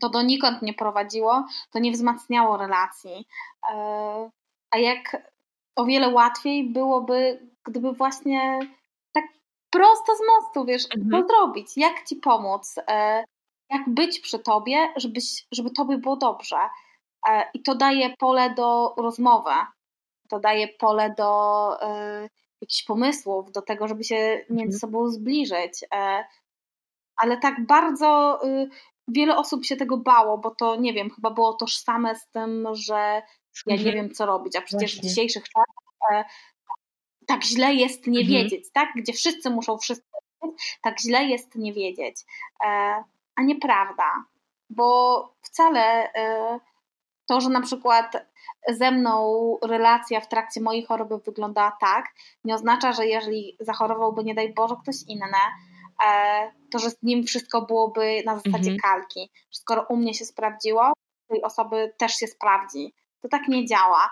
[0.00, 3.26] to donikąd nie prowadziło, to nie wzmacniało relacji.
[4.70, 5.32] A jak
[5.76, 8.58] o wiele łatwiej byłoby, gdyby właśnie
[9.12, 9.24] tak
[9.70, 11.22] prosto z mostu, wiesz, mhm.
[11.22, 12.74] co zrobić, jak ci pomóc,
[13.70, 16.56] jak być przy tobie, żebyś, żeby tobie było dobrze.
[17.54, 19.50] I to daje pole do rozmowy,
[20.28, 21.72] to daje pole do
[22.24, 24.80] y, jakichś pomysłów, do tego, żeby się między mhm.
[24.80, 25.84] sobą zbliżyć.
[25.94, 26.24] E,
[27.16, 28.68] ale tak bardzo y,
[29.08, 33.22] wiele osób się tego bało, bo to nie wiem, chyba było tożsame z tym, że
[33.66, 35.00] ja nie wiem, co robić, a przecież Właśnie.
[35.00, 36.24] w dzisiejszych czasach e,
[37.26, 38.42] tak źle jest nie mhm.
[38.42, 38.88] wiedzieć, tak?
[38.96, 42.16] Gdzie wszyscy muszą wszystko wiedzieć, tak źle jest nie wiedzieć.
[42.64, 42.68] E,
[43.36, 44.24] a nieprawda,
[44.70, 46.12] bo wcale
[47.26, 48.12] to, że na przykład
[48.68, 52.04] ze mną relacja w trakcie mojej choroby wyglądała tak,
[52.44, 55.38] nie oznacza, że jeżeli zachorowałby, nie daj Boże, ktoś inny,
[56.06, 58.78] e, to że z nim wszystko byłoby na zasadzie mhm.
[58.78, 59.30] kalki.
[59.50, 60.92] Skoro u mnie się sprawdziło,
[61.28, 62.94] tej osoby też się sprawdzi.
[63.20, 64.10] To tak nie działa.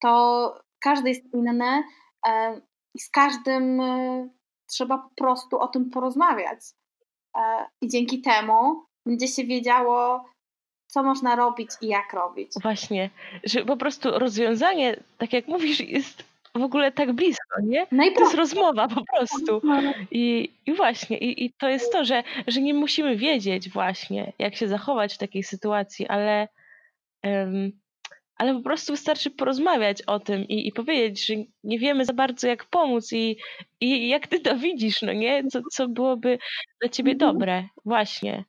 [0.00, 1.84] To każdy jest inny
[2.26, 2.60] e,
[2.94, 4.28] i z każdym e,
[4.66, 6.60] trzeba po prostu o tym porozmawiać.
[7.80, 10.24] I dzięki temu będzie się wiedziało,
[10.96, 12.52] co można robić i jak robić.
[12.62, 13.10] Właśnie,
[13.44, 16.24] że po prostu rozwiązanie, tak jak mówisz, jest
[16.54, 17.86] w ogóle tak blisko, nie?
[17.86, 19.60] To jest rozmowa po prostu.
[20.10, 24.54] I, i właśnie, i, i to jest to, że, że nie musimy wiedzieć właśnie, jak
[24.56, 26.48] się zachować w takiej sytuacji, ale,
[27.24, 27.72] um,
[28.36, 31.34] ale po prostu wystarczy porozmawiać o tym i, i powiedzieć, że
[31.64, 33.36] nie wiemy za bardzo, jak pomóc i,
[33.80, 35.44] i jak ty to widzisz, no nie?
[35.44, 36.38] Co, co byłoby
[36.80, 37.32] dla ciebie mhm.
[37.32, 38.44] dobre, właśnie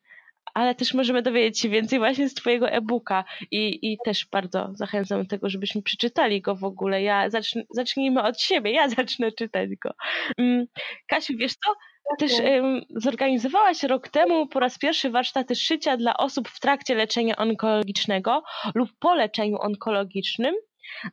[0.58, 5.24] ale też możemy dowiedzieć się więcej właśnie z Twojego e-booka i, i też bardzo zachęcam
[5.24, 7.01] do tego, żebyśmy przeczytali go w ogóle.
[7.01, 9.93] Ja zacznę, zacznijmy od siebie, ja zacznę czytać go.
[10.38, 10.66] Mm,
[11.08, 11.74] Kasiu, wiesz co?
[12.20, 17.36] Też um, zorganizowałaś rok temu po raz pierwszy warsztaty szycia dla osób w trakcie leczenia
[17.36, 18.43] onkologicznego
[18.76, 20.55] lub po leczeniu onkologicznym.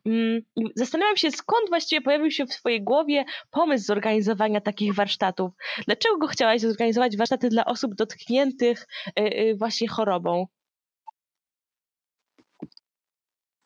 [0.07, 0.43] Mm,
[0.77, 5.53] zastanawiam się, skąd właściwie pojawił się w Twojej głowie pomysł zorganizowania takich warsztatów.
[5.87, 8.87] Dlaczego chciałaś zorganizować warsztaty dla osób dotkniętych
[9.19, 10.47] y, y, właśnie chorobą?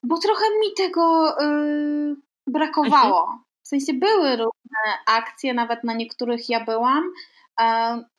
[0.02, 3.20] Bo trochę mi tego yy, brakowało.
[3.20, 3.44] Mhm.
[3.62, 7.12] W sensie były różne akcje, nawet na niektórych ja byłam,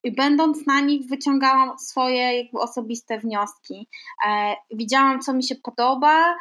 [0.04, 3.88] i będąc na nich wyciągałam swoje jakby osobiste wnioski.
[4.28, 6.36] E, widziałam, co mi się podoba,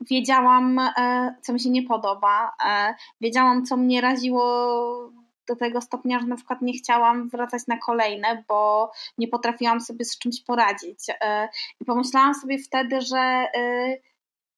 [0.00, 5.12] wiedziałam, e, co mi się nie podoba, e, wiedziałam, co mnie raziło
[5.48, 10.04] do tego stopnia, że na przykład nie chciałam wracać na kolejne, bo nie potrafiłam sobie
[10.04, 10.98] z czymś poradzić.
[11.20, 11.48] E,
[11.80, 13.46] I pomyślałam sobie wtedy, że,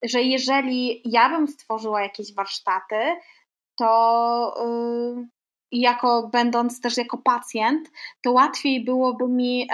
[0.03, 3.17] że jeżeli ja bym stworzyła jakieś warsztaty,
[3.79, 4.55] to
[5.73, 7.91] jako będąc też jako pacjent,
[8.23, 9.69] to łatwiej byłoby mi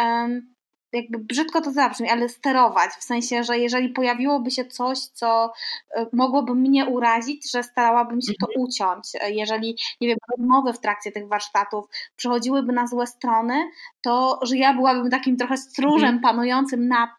[0.94, 5.52] jakby brzydko to zabrzmi, ale sterować, w sensie, że jeżeli pojawiłoby się coś, co
[5.96, 8.66] e, mogłoby mnie urazić, że starałabym się to mhm.
[8.66, 9.08] uciąć.
[9.20, 11.84] E, jeżeli, nie wiem, rozmowy w trakcie tych warsztatów
[12.16, 13.70] przechodziłyby na złe strony,
[14.00, 16.20] to że ja byłabym takim trochę stróżem mhm.
[16.20, 17.10] panującym nad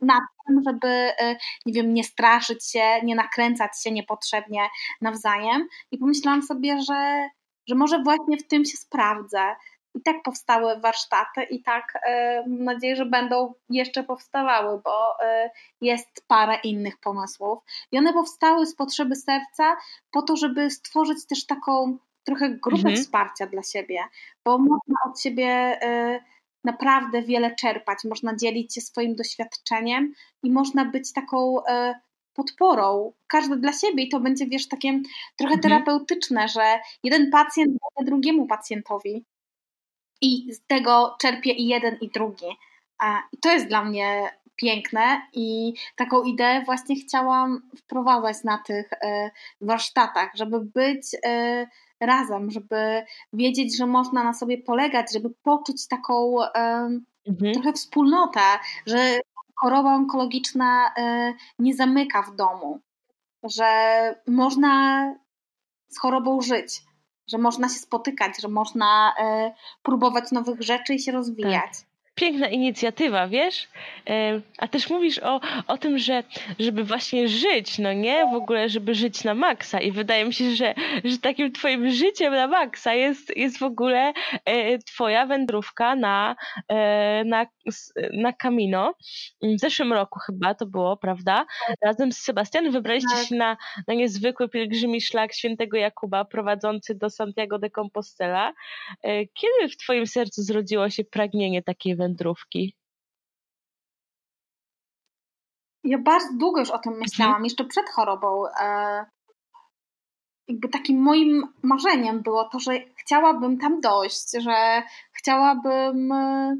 [0.00, 4.68] nad tym, żeby, e, nie wiem, nie straszyć się, nie nakręcać się niepotrzebnie
[5.00, 5.68] nawzajem.
[5.90, 7.28] I pomyślałam sobie, że,
[7.68, 9.56] że może właśnie w tym się sprawdzę,
[9.94, 15.50] i tak powstały warsztaty i tak e, mam nadzieję, że będą jeszcze powstawały, bo e,
[15.80, 17.58] jest parę innych pomysłów.
[17.92, 19.76] I one powstały z potrzeby serca
[20.10, 22.96] po to, żeby stworzyć też taką trochę grupę mhm.
[22.96, 24.04] wsparcia dla siebie,
[24.44, 25.46] bo można od siebie
[25.82, 26.20] e,
[26.64, 30.12] naprawdę wiele czerpać, można dzielić się swoim doświadczeniem
[30.42, 31.56] i można być taką
[32.34, 35.00] podporą, każdy dla siebie i to będzie, wiesz, takie
[35.36, 35.60] trochę mhm.
[35.60, 39.24] terapeutyczne, że jeden pacjent da drugiemu pacjentowi
[40.20, 42.46] i z tego czerpie i jeden, i drugi.
[43.32, 49.30] I to jest dla mnie piękne i taką ideę właśnie chciałam wprowadzać na tych e,
[49.60, 51.66] warsztatach, żeby być e,
[52.00, 56.36] razem, żeby wiedzieć, że można na sobie polegać, żeby poczuć taką
[57.26, 57.54] mhm.
[57.54, 58.40] trochę wspólnotę,
[58.86, 59.18] że
[59.56, 62.80] choroba onkologiczna e, nie zamyka w domu,
[63.42, 63.70] że
[64.26, 65.04] można
[65.88, 66.82] z chorobą żyć
[67.30, 69.12] że można się spotykać, że można
[69.48, 71.70] y, próbować nowych rzeczy i się rozwijać.
[71.70, 73.68] Tak piękna inicjatywa, wiesz?
[74.58, 76.22] A też mówisz o, o tym, że
[76.58, 78.26] żeby właśnie żyć, no nie?
[78.26, 80.74] W ogóle, żeby żyć na maksa i wydaje mi się, że,
[81.04, 84.12] że takim twoim życiem na maksa jest, jest w ogóle
[84.44, 86.36] e, twoja wędrówka na,
[86.68, 87.46] e, na,
[88.12, 88.94] na Camino.
[89.42, 91.46] W zeszłym roku chyba to było, prawda?
[91.82, 93.26] Razem z Sebastianem wybraliście tak.
[93.26, 93.56] się na,
[93.88, 98.52] na niezwykły pielgrzymi szlak świętego Jakuba prowadzący do Santiago de Compostela.
[99.02, 102.74] E, kiedy w twoim sercu zrodziło się pragnienie takiej wędrówki?
[105.84, 107.44] Ja bardzo długo już o tym myślałam, mhm.
[107.44, 108.46] jeszcze przed chorobą.
[108.60, 109.04] E,
[110.48, 116.56] jakby takim moim marzeniem było to, że chciałabym tam dojść, że chciałabym e,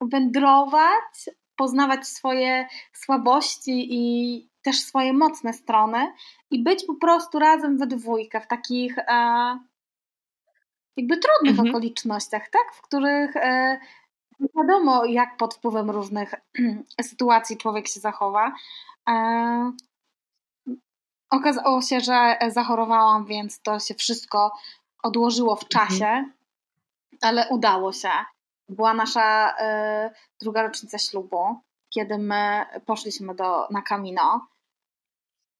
[0.00, 6.12] wędrować, poznawać swoje słabości i też swoje mocne strony
[6.50, 9.58] i być po prostu razem we dwójkę w takich e,
[10.96, 11.68] jakby trudnych mhm.
[11.68, 12.74] okolicznościach, tak?
[12.74, 13.80] W których e,
[14.40, 16.34] nie wiadomo, jak pod wpływem różnych
[17.10, 18.52] sytuacji człowiek się zachowa.
[19.08, 19.72] E,
[21.30, 24.52] okazało się, że zachorowałam, więc to się wszystko
[25.02, 26.32] odłożyło w czasie, mhm.
[27.22, 28.10] ale udało się.
[28.70, 30.10] Była nasza e,
[30.40, 31.60] druga rocznica ślubu,
[31.94, 34.46] kiedy my poszliśmy do, na Camino.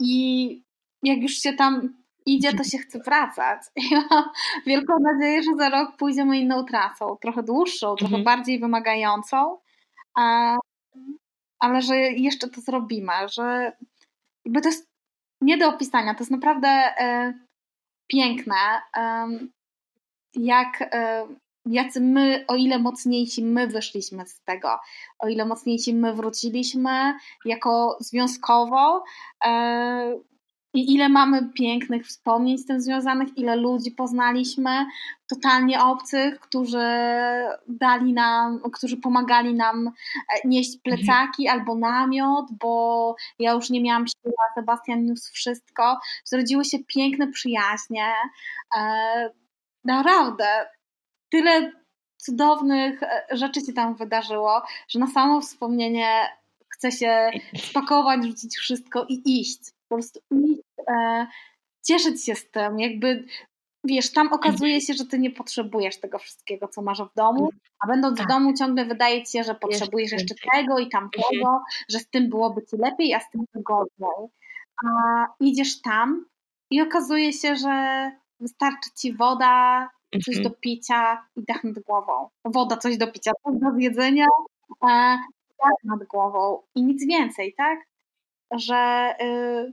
[0.01, 0.65] I
[1.03, 3.63] jak już się tam idzie, to się chce wracać.
[3.91, 4.25] Ja mam
[4.67, 8.25] wielką nadzieję, że za rok pójdziemy inną trasą, trochę dłuższą, trochę mhm.
[8.25, 9.59] bardziej wymagającą,
[11.59, 13.73] ale że jeszcze to zrobimy, że
[14.45, 14.91] jakby to jest
[15.41, 17.35] nie do opisania, to jest naprawdę e,
[18.07, 18.83] piękne,
[20.35, 21.27] jak e,
[21.67, 24.79] jacy my, o ile mocniejsi my wyszliśmy z tego,
[25.19, 29.05] o ile mocniejsi my wróciliśmy jako związkowo,
[29.45, 30.21] e,
[30.75, 34.87] i ile mamy pięknych wspomnień z tym związanych, ile ludzi poznaliśmy,
[35.27, 36.89] totalnie obcych, którzy
[37.69, 40.83] dali nam, którzy pomagali nam e, nieść mhm.
[40.83, 45.99] plecaki albo namiot, bo ja już nie miałam siły, a Sebastian niósł wszystko.
[46.25, 48.07] Zrodziły się piękne przyjaźnie.
[48.77, 49.31] E,
[49.85, 50.47] naprawdę,
[51.31, 51.73] tyle
[52.17, 56.29] cudownych e, rzeczy się tam wydarzyło, że na samo wspomnienie
[56.69, 61.27] chce się spakować, rzucić wszystko i iść po prostu iść, e,
[61.83, 63.25] cieszyć się z tym, jakby
[63.85, 67.51] wiesz, tam okazuje się, że ty nie potrzebujesz tego wszystkiego, co masz w domu,
[67.85, 68.27] a będąc tak.
[68.27, 71.61] w domu ciągle wydaje ci się, że potrzebujesz jeszcze tego i tamtego, mhm.
[71.89, 74.29] że z tym byłoby ci lepiej, a z tym wygodniej.
[74.85, 76.25] A idziesz tam
[76.71, 78.11] i okazuje się, że
[78.41, 80.43] wystarczy ci woda, coś mhm.
[80.43, 82.29] do picia i dach nad głową.
[82.45, 84.27] Woda, coś do picia, coś do zjedzenia,
[84.83, 85.19] e,
[85.59, 87.79] dach nad głową i nic więcej, tak?
[88.53, 89.73] Że y,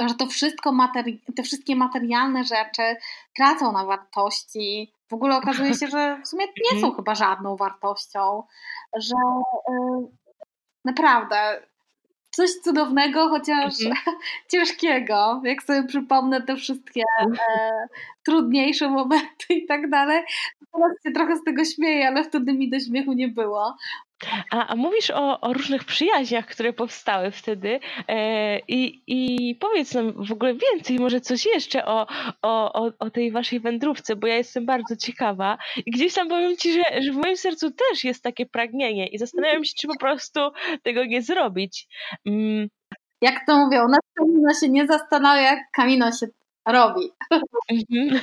[0.00, 2.96] że to wszystko, materi- te wszystkie materialne rzeczy
[3.36, 4.92] tracą na wartości.
[5.08, 6.94] W ogóle okazuje się, że w sumie nie są mhm.
[6.94, 8.42] chyba żadną wartością,
[8.96, 9.14] że
[9.68, 10.08] yy,
[10.84, 11.62] naprawdę
[12.36, 14.16] coś cudownego, chociaż mhm.
[14.52, 15.40] ciężkiego.
[15.44, 17.88] Jak sobie przypomnę te wszystkie e,
[18.22, 20.22] trudniejsze momenty i tak dalej,
[20.72, 23.76] teraz się trochę z tego śmieję, ale wtedy mi do śmiechu nie było,
[24.50, 30.24] a, a mówisz o, o, różnych przyjaźniach, które powstały wtedy e, i, i powiedz nam
[30.24, 32.06] w ogóle więcej, może coś jeszcze o,
[32.42, 36.72] o, o, tej waszej wędrówce, bo ja jestem bardzo ciekawa i gdzieś tam powiem ci,
[36.72, 40.40] że, że w moim sercu też jest takie pragnienie i zastanawiam się, czy po prostu
[40.82, 41.86] tego nie zrobić.
[42.26, 42.68] Mm.
[43.22, 46.26] Jak to mówią, na się nie zastanawia, jak Kamino się
[46.66, 47.12] robi.
[47.70, 48.20] Mhm.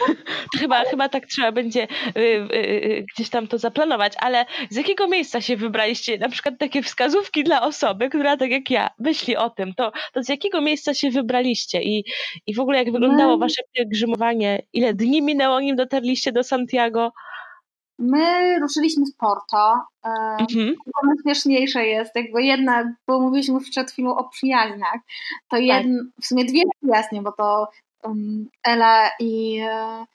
[0.59, 5.07] Chyba, chyba tak trzeba będzie y, y, y, gdzieś tam to zaplanować, ale z jakiego
[5.07, 6.17] miejsca się wybraliście?
[6.17, 10.23] Na przykład takie wskazówki dla osoby, która tak jak ja myśli o tym, to, to
[10.23, 12.03] z jakiego miejsca się wybraliście i,
[12.47, 14.61] i w ogóle jak wyglądało wasze pielgrzymowanie?
[14.73, 17.11] Ile dni minęło, nim dotarliście do Santiago?
[17.99, 19.73] My ruszyliśmy z Porto.
[20.39, 20.75] Mhm.
[21.03, 24.99] Najśmieszniejsze jest, jakby jedna, bo mówiliśmy przed chwilą o przyjaźniach,
[25.49, 25.63] to tak.
[25.63, 27.67] jedn, w sumie dwie przyjaźnie, bo to
[28.05, 30.07] um, Ela i e,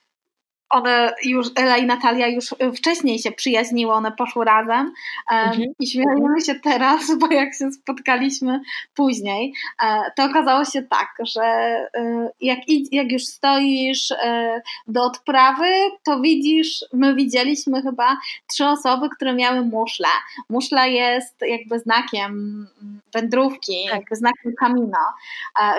[0.70, 4.92] one już, Ela i Natalia już wcześniej się przyjaźniły, one poszły razem
[5.30, 5.64] mhm.
[5.78, 8.60] i śmiejemy się teraz, bo jak się spotkaliśmy
[8.94, 12.58] później, e, to okazało się tak, że e, jak,
[12.92, 15.66] jak już stoisz e, do odprawy,
[16.04, 18.16] to widzisz, my widzieliśmy chyba
[18.46, 20.08] trzy osoby, które miały muszle.
[20.48, 22.66] Muszla jest jakby znakiem
[23.12, 23.94] wędrówki, tak.
[23.94, 24.98] jakby znakiem kamino,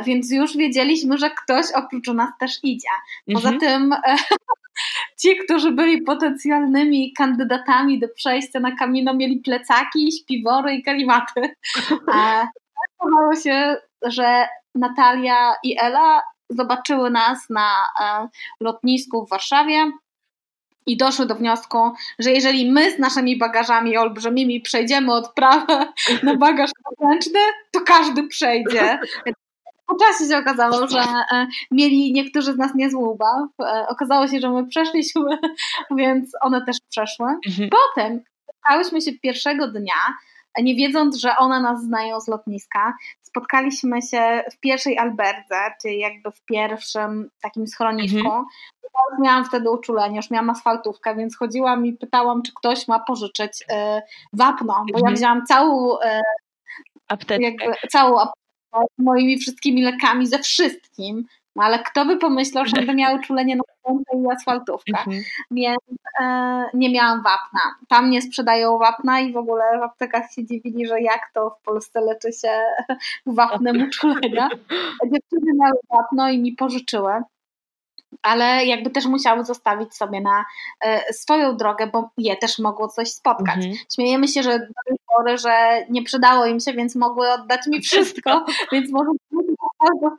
[0.06, 2.90] więc już wiedzieliśmy, że ktoś oprócz nas też idzie.
[3.34, 3.60] Poza mhm.
[3.60, 3.96] tym
[5.22, 11.56] ci, którzy byli potencjalnymi kandydatami do przejścia na kamino, mieli plecaki, śpiwory i karimaty.
[12.14, 12.48] A
[13.00, 13.76] okazało się,
[14.06, 18.28] że Natalia i Ela zobaczyły nas na e,
[18.62, 19.92] lotnisku w Warszawie
[20.86, 25.94] i doszły do wniosku, że jeżeli my z naszymi bagażami olbrzymimi przejdziemy odprawę
[26.24, 26.72] na bagaż
[27.02, 27.40] ręczny,
[27.72, 29.00] to każdy przejdzie
[29.90, 33.50] po czasie się okazało, że e, mieli niektórzy z nas niezły ubaw.
[33.62, 35.38] E, okazało się, że my przeszliśmy,
[35.98, 37.28] więc one też przeszły.
[37.48, 37.70] Mhm.
[37.70, 40.14] Potem spotkałyśmy się pierwszego dnia,
[40.58, 42.94] nie wiedząc, że one nas znają z lotniska.
[43.22, 48.18] Spotkaliśmy się w pierwszej alberdze, czyli jakby w pierwszym takim schronisku.
[48.18, 48.46] Mhm.
[48.84, 53.62] Ja miałam wtedy uczulenie, już miałam asfaltówkę, więc chodziłam i pytałam, czy ktoś ma pożyczyć
[53.62, 53.66] y,
[54.34, 55.06] wapno, bo mhm.
[55.06, 56.00] ja wzięłam całą y,
[57.08, 57.44] apteczkę.
[57.44, 58.39] Jakby, całą apteczkę
[58.74, 61.26] z moimi wszystkimi lekami, ze wszystkim.
[61.56, 64.98] No ale kto by pomyślał, że będę miała uczulenie na pętę i asfaltówkę.
[64.98, 65.24] Mhm.
[65.52, 65.80] Więc
[66.22, 67.60] e, nie miałam wapna.
[67.88, 71.66] Tam nie sprzedają wapna i w ogóle w aptekach się dziwili, że jak to w
[71.66, 72.50] Polsce leczy się
[73.38, 74.50] wapnem uczulenia.
[75.04, 77.14] Dziewczyny miały wapno i mi pożyczyły
[78.22, 80.46] ale jakby też musiały zostawić sobie na
[80.82, 83.56] e, swoją drogę, bo je też mogło coś spotkać.
[83.56, 83.76] Mhm.
[83.96, 87.82] Śmiejemy się, że do tej pory, że nie przydało im się, więc mogły oddać mi
[87.82, 89.10] wszystko, więc może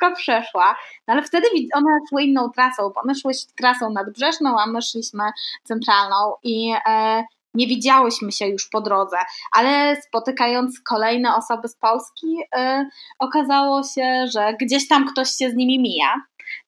[0.00, 0.76] ta przeszła.
[1.08, 5.24] No ale wtedy one szły inną trasą, bo one szły trasą nadbrzeżną, a my szliśmy
[5.64, 7.24] centralną i e,
[7.54, 9.16] nie widziałyśmy się już po drodze,
[9.52, 12.86] ale spotykając kolejne osoby z Polski, e,
[13.18, 16.14] okazało się, że gdzieś tam ktoś się z nimi mija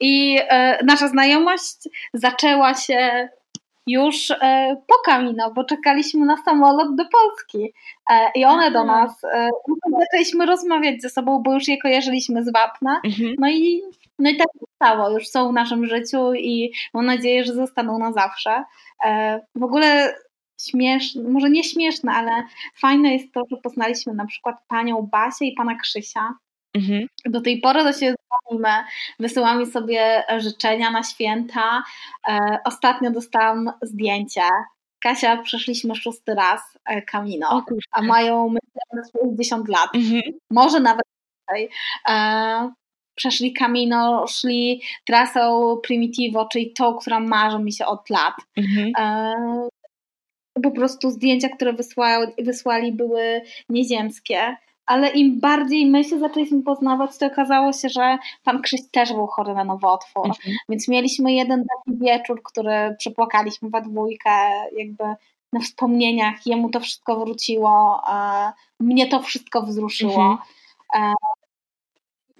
[0.00, 3.28] i e, nasza znajomość zaczęła się
[3.86, 7.74] już e, po Kamino, bo czekaliśmy na samolot do Polski
[8.10, 9.48] e, i one do nas, e,
[10.00, 13.34] zaczęliśmy rozmawiać ze sobą, bo już je kojarzyliśmy z Wapna, mhm.
[13.38, 13.82] no i
[14.18, 17.98] no i tak się stało, już są w naszym życiu i mam nadzieję, że zostaną
[17.98, 18.64] na zawsze.
[19.04, 20.14] E, w ogóle
[20.60, 22.30] śmieszne, może nie śmieszne, ale
[22.76, 26.34] fajne jest to, że poznaliśmy na przykład panią Basię i pana Krzysia,
[26.74, 27.06] Mhm.
[27.24, 28.84] Do tej pory to się dzwonimy,
[29.20, 31.82] wysyłamy sobie życzenia na święta.
[32.28, 34.42] E, ostatnio dostałam zdjęcie.
[35.02, 40.22] Kasia, przeszliśmy szósty raz e, Camino, a mają myślę 60 lat, mhm.
[40.50, 41.04] może nawet
[41.48, 41.70] więcej.
[42.08, 42.72] E,
[43.14, 48.34] przeszli Camino, szli trasą Primitivo, czyli tą, która marzy mi się od lat.
[48.56, 48.92] Mhm.
[50.62, 54.56] Po prostu zdjęcia, które wysłali, wysłali były nieziemskie
[54.86, 59.26] ale im bardziej my się zaczęliśmy poznawać, to okazało się, że pan Krzyś też był
[59.26, 60.26] chory na nowotwór.
[60.26, 60.56] Mhm.
[60.68, 64.30] Więc mieliśmy jeden taki wieczór, który przepłakaliśmy we dwójkę,
[64.76, 65.04] jakby
[65.52, 66.46] na wspomnieniach.
[66.46, 68.02] Jemu to wszystko wróciło,
[68.80, 70.22] mnie to wszystko wzruszyło.
[70.22, 70.38] Mhm.
[70.94, 71.14] E,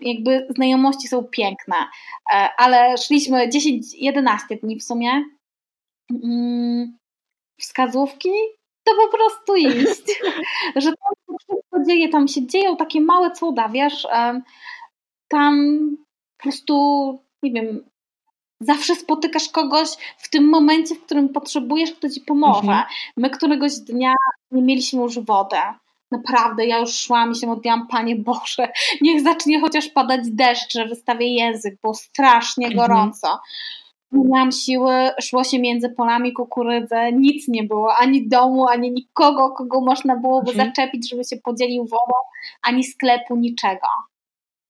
[0.01, 1.77] jakby znajomości są piękne,
[2.35, 5.25] e, ale szliśmy 10-11 dni w sumie.
[6.25, 6.99] Mm,
[7.61, 8.31] wskazówki
[8.85, 10.21] to po prostu iść.
[10.83, 14.07] że się wszystko dzieje, tam się dzieją takie małe cuda, wiesz,
[15.29, 15.57] tam
[16.37, 16.75] po prostu,
[17.43, 17.85] nie wiem,
[18.61, 22.61] zawsze spotykasz kogoś w tym momencie, w którym potrzebujesz, kto ci pomoże.
[22.61, 22.85] Mhm.
[23.17, 24.15] My któregoś dnia
[24.51, 25.57] nie mieliśmy już wody.
[26.11, 30.87] Naprawdę, ja już szłam i się modliłam, Panie Boże, niech zacznie chociaż padać deszcz, że
[30.87, 33.13] wystawię język, bo strasznie mhm.
[34.13, 39.51] Nie miałam siły, szło się między polami kukurydzy, nic nie było, ani domu, ani nikogo,
[39.51, 40.69] kogo można byłoby mhm.
[40.69, 42.13] zaczepić, żeby się podzielił wodą,
[42.63, 43.87] ani sklepu, niczego.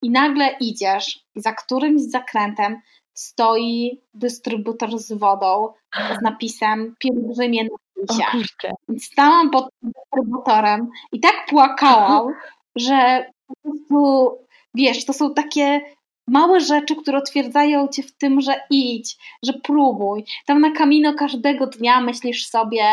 [0.03, 2.81] I nagle idziesz i za którymś zakrętem
[3.15, 5.73] stoi dystrybutor z wodą
[6.19, 7.69] z napisem pielgrzymie na
[8.07, 8.73] pisie.
[8.99, 12.27] Stałam pod dystrybutorem i tak płakałam,
[12.77, 14.29] że po prostu,
[14.75, 15.81] wiesz, to są takie
[16.29, 20.25] małe rzeczy, które otwierdzają cię w tym, że idź, że próbuj.
[20.47, 22.85] Tam na kamino każdego dnia myślisz sobie,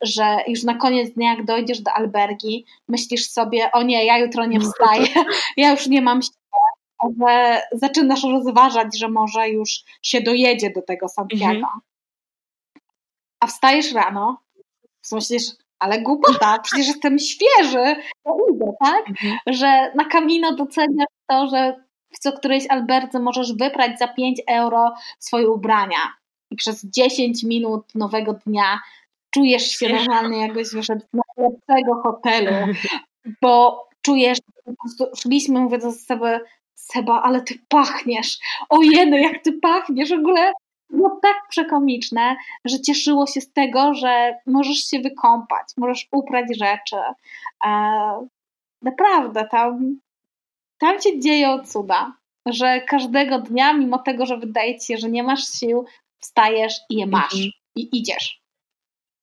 [0.00, 4.46] że już na koniec dnia, jak dojdziesz do albergi, myślisz sobie, o nie, ja jutro
[4.46, 5.06] nie wstaję,
[5.56, 6.36] ja już nie mam siły.
[7.20, 9.70] Że zaczynasz rozważać, że może już
[10.02, 11.54] się dojedzie do tego Santiago.
[11.54, 11.80] Mhm.
[13.40, 14.42] A wstajesz rano,
[15.12, 15.42] myślisz,
[15.78, 19.08] ale głupota, przecież jestem świeży, to idę, tak?
[19.08, 19.38] Mhm.
[19.46, 24.94] Że na kamino doceniasz to, że w co którejś alberce możesz wyprać za 5 euro
[25.18, 25.98] swoje ubrania.
[26.50, 28.80] I przez 10 minut nowego dnia
[29.30, 32.72] czujesz się normalnie jakbyś wyszedł z najlepszego hotelu,
[33.42, 36.38] bo czujesz, po prostu szliśmy, mówię do Seba,
[36.74, 38.38] Seba, ale ty pachniesz,
[38.68, 40.52] o jedy, jak ty pachniesz, w ogóle
[40.90, 46.96] było tak przekomiczne, że cieszyło się z tego, że możesz się wykąpać, możesz uprać rzeczy.
[47.66, 48.26] E,
[48.82, 49.96] naprawdę, tam
[50.82, 52.12] tam się dzieją cuda,
[52.46, 55.84] że każdego dnia, mimo tego, że wydaje ci się, że nie masz sił,
[56.18, 57.50] wstajesz i je masz mhm.
[57.76, 58.42] i idziesz.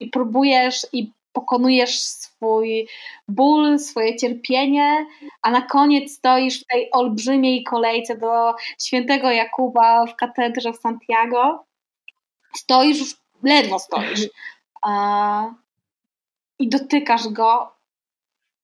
[0.00, 2.88] I próbujesz i pokonujesz swój
[3.28, 5.06] ból, swoje cierpienie,
[5.42, 11.64] a na koniec stoisz w tej olbrzymiej kolejce do świętego Jakuba w katedrze w Santiago.
[12.56, 14.28] Stoisz, już ledwo stoisz.
[16.58, 17.72] I dotykasz go.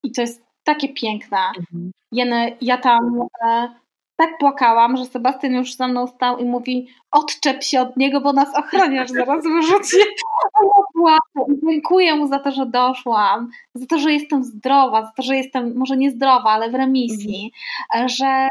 [0.03, 1.39] I to jest takie piękne.
[1.59, 1.91] Mhm.
[2.12, 2.25] Ja,
[2.61, 3.69] ja tam e,
[4.17, 8.33] tak płakałam, że Sebastian już za mną stał i mówi odczep się od niego, bo
[8.33, 9.97] nas ochroniarz zaraz wyrzuci.
[11.69, 15.77] Dziękuję mu za to, że doszłam, za to, że jestem zdrowa, za to, że jestem
[15.77, 17.53] może nie zdrowa, ale w remisji,
[17.95, 18.09] mhm.
[18.09, 18.49] że,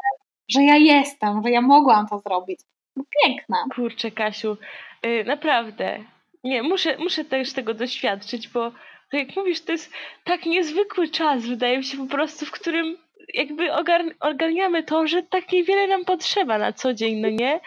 [0.49, 2.59] że ja jestem, że ja mogłam to zrobić.
[2.95, 3.57] No, piękne.
[3.75, 4.57] Kurczę, Kasiu,
[5.03, 5.99] yy, naprawdę.
[6.43, 8.71] Nie, muszę, muszę też tego doświadczyć, bo
[9.11, 9.91] tak jak mówisz, to jest
[10.23, 12.97] tak niezwykły czas, wydaje mi się po prostu, w którym
[13.33, 13.73] jakby
[14.19, 17.59] ogarniamy to, że tak niewiele nam potrzeba na co dzień, no nie?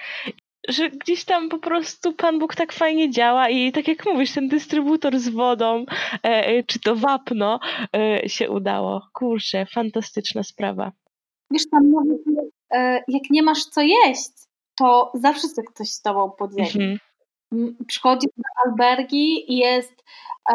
[0.68, 4.48] Że gdzieś tam po prostu Pan Bóg tak fajnie działa i tak jak mówisz, ten
[4.48, 5.84] dystrybutor z wodą,
[6.24, 7.60] e, e czy to wapno
[7.96, 9.02] e, się udało.
[9.12, 10.92] Kurczę, fantastyczna sprawa.
[11.50, 11.92] Wiesz, tam
[12.74, 14.30] e, jak nie masz co jeść,
[14.78, 16.68] to zawsze ktoś z tobą podzieli.
[16.68, 16.98] Mhm.
[17.86, 20.04] Przychodzisz do albergi i jest,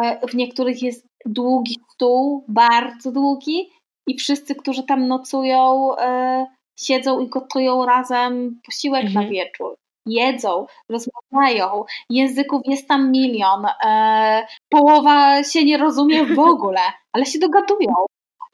[0.02, 3.70] e, w niektórych jest długi stół, bardzo długi
[4.06, 6.46] i wszyscy, którzy tam nocują, e,
[6.78, 9.24] siedzą i gotują razem posiłek mhm.
[9.24, 9.76] na wieczór.
[10.06, 16.80] Jedzą, rozmawiają, języków jest tam milion, e, połowa się nie rozumie w ogóle,
[17.12, 17.94] ale się dogadują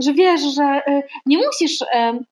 [0.02, 1.78] że wiesz, że e, nie musisz,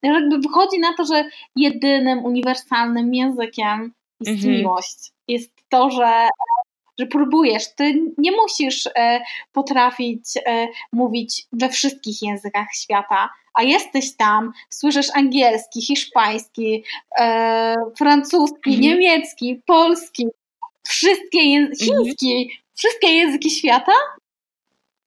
[0.02, 1.24] jakby wychodzi na to, że
[1.56, 4.54] jedynym uniwersalnym językiem jest mhm.
[4.54, 5.12] miłość.
[5.28, 6.28] Jest to, że
[6.98, 7.74] że próbujesz.
[7.74, 9.20] Ty nie musisz e,
[9.52, 16.84] potrafić e, mówić we wszystkich językach świata, a jesteś tam, słyszysz angielski, hiszpański,
[17.18, 18.80] e, francuski, mhm.
[18.80, 20.26] niemiecki, polski,
[20.88, 22.04] wszystkie języki, mhm.
[22.04, 23.92] chiński, wszystkie języki świata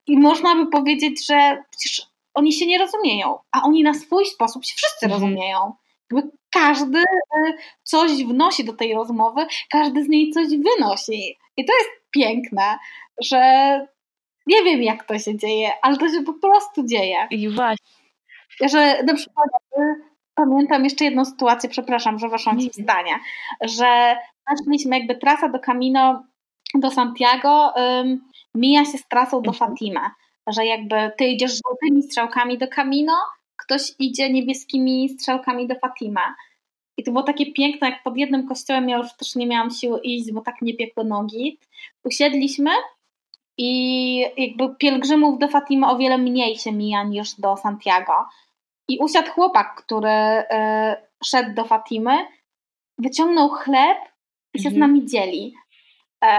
[0.07, 4.65] i można by powiedzieć, że przecież oni się nie rozumieją, a oni na swój sposób
[4.65, 5.21] się wszyscy mhm.
[5.21, 5.73] rozumieją.
[6.11, 7.53] Jakby każdy e,
[7.83, 11.37] coś wnosi do tej rozmowy, każdy z niej coś wynosi.
[11.57, 12.77] I to jest piękne,
[13.23, 13.39] że
[14.47, 17.27] nie wiem jak to się dzieje, ale to się po prostu dzieje.
[17.29, 17.91] I właśnie.
[18.61, 19.47] Że na przykład
[19.77, 19.95] e,
[20.35, 23.19] pamiętam jeszcze jedną sytuację, przepraszam, że weszłam ci w zdanie,
[23.61, 24.15] że
[24.49, 26.23] zaczęliśmy jakby trasa do Camino
[26.75, 28.21] do Santiago um,
[28.55, 29.69] mija się z trasą do mhm.
[29.69, 30.11] Fatima,
[30.47, 33.13] że jakby ty idziesz żółtymi strzałkami do Camino,
[33.61, 36.35] ktoś idzie niebieskimi strzałkami do Fatima.
[36.97, 39.99] I to było takie piękne, jak pod jednym kościołem ja już też nie miałam siły
[39.99, 41.57] iść, bo tak mnie piekły nogi.
[42.03, 42.71] Usiedliśmy
[43.57, 48.13] i jakby pielgrzymów do Fatima o wiele mniej się mija niż do Santiago.
[48.87, 50.43] I usiadł chłopak, który y,
[51.23, 52.11] szedł do Fatimy,
[52.97, 53.97] wyciągnął chleb
[54.53, 54.75] i się mhm.
[54.75, 55.53] z nami dzieli.
[56.23, 56.37] E,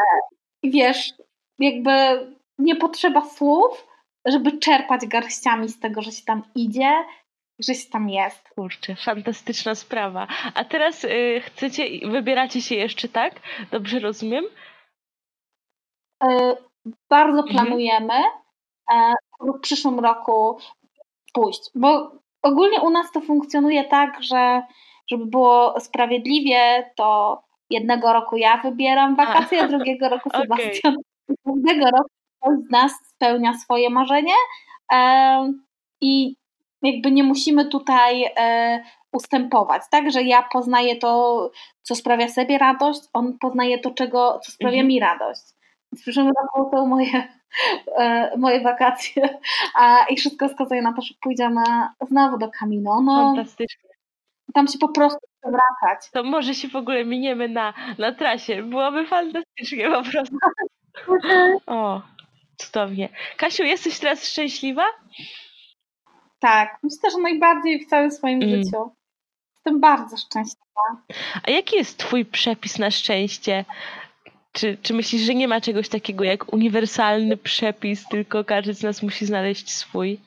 [0.63, 1.13] I wiesz,
[1.59, 1.91] jakby
[2.59, 3.87] nie potrzeba słów,
[4.27, 7.05] żeby czerpać garściami z tego, że się tam idzie,
[7.59, 8.49] że się tam jest.
[8.49, 10.27] Kurczę, fantastyczna sprawa.
[10.55, 13.41] A teraz y, chcecie, wybieracie się jeszcze, tak?
[13.71, 14.45] Dobrze rozumiem?
[16.25, 16.29] Y,
[17.11, 17.49] bardzo mhm.
[17.49, 18.15] planujemy
[18.91, 19.15] mhm.
[19.59, 20.59] w przyszłym roku
[21.33, 22.13] pójść, bo
[22.43, 24.63] ogólnie u nas to funkcjonuje tak, że
[25.11, 30.95] żeby było sprawiedliwie, to jednego roku ja wybieram wakacje, a, a drugiego roku Sebastian.
[30.95, 31.37] Okay.
[31.47, 32.11] Każdego roku
[32.43, 34.35] ktoś z nas spełnia swoje marzenie
[36.01, 36.37] i
[36.83, 38.83] jakby nie musimy tutaj e,
[39.13, 41.51] ustępować, tak, że ja poznaję to,
[41.83, 44.89] co sprawia sobie radość, on poznaje to, czego, co sprawia mhm.
[44.89, 45.43] mi radość.
[45.95, 47.29] W przyszłym roku są moje,
[47.99, 49.39] e, moje wakacje
[49.75, 51.63] a, i wszystko wskazuje na to, że pójdziemy
[52.09, 53.01] znowu do Camino.
[53.03, 53.91] No, Fantastycznie.
[54.55, 56.11] Tam się po prostu wracać.
[56.13, 58.63] To może się w ogóle miniemy na, na trasie.
[58.63, 60.37] Byłoby fantastycznie po prostu.
[61.67, 62.03] o,
[62.67, 63.09] cudownie.
[63.37, 64.85] Kasiu, jesteś teraz szczęśliwa?
[66.39, 68.65] Tak, myślę, że najbardziej w całym swoim mm.
[68.65, 68.91] życiu.
[69.55, 70.63] Jestem bardzo szczęśliwa.
[71.43, 73.65] A jaki jest Twój przepis na szczęście?
[74.53, 79.03] Czy, czy myślisz, że nie ma czegoś takiego jak uniwersalny przepis, tylko każdy z nas
[79.03, 80.21] musi znaleźć swój?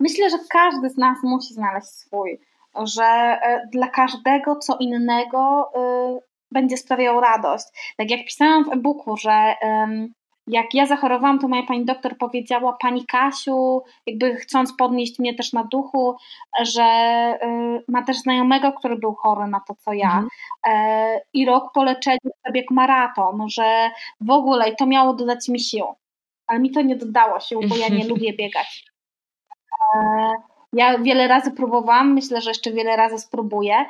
[0.00, 2.40] Myślę, że każdy z nas musi znaleźć swój,
[2.84, 5.70] że e, dla każdego co innego
[6.16, 6.20] y,
[6.50, 7.64] będzie sprawiał radość.
[7.96, 9.54] Tak jak pisałam w e-booku, że
[10.50, 15.52] jak ja zachorowałam, to moja pani doktor powiedziała, pani Kasiu, jakby chcąc podnieść mnie też
[15.52, 16.16] na duchu,
[16.62, 16.82] że
[17.42, 20.08] y, ma też znajomego, który był chory na to, co ja.
[20.08, 20.28] Mhm.
[20.66, 23.90] E, I rok po leczeniu przebiegł maraton, że
[24.20, 25.84] w ogóle i to miało dodać mi sił.
[26.46, 28.84] Ale mi to nie dodało sił, bo ja nie lubię biegać.
[29.94, 30.32] E,
[30.72, 33.84] ja wiele razy próbowałam, myślę, że jeszcze wiele razy spróbuję,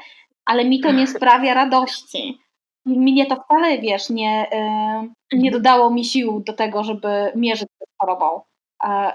[0.44, 2.40] ale mi to nie sprawia radości
[2.86, 4.46] mnie to wcale, wiesz, nie,
[5.32, 5.52] nie mhm.
[5.52, 8.40] dodało mi sił do tego, żeby mierzyć się z chorobą.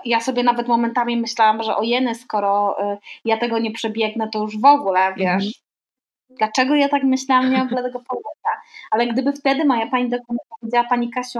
[0.06, 4.60] Ja sobie nawet momentami myślałam, że ojeny, skoro y, ja tego nie przebiegnę, to już
[4.60, 5.52] w ogóle, wiesz, mhm.
[6.30, 8.62] dlaczego ja tak myślałam, nie mam tego pojęcia.
[8.92, 11.40] Ale gdyby wtedy moja pani doktor powiedziała, pani Kasiu,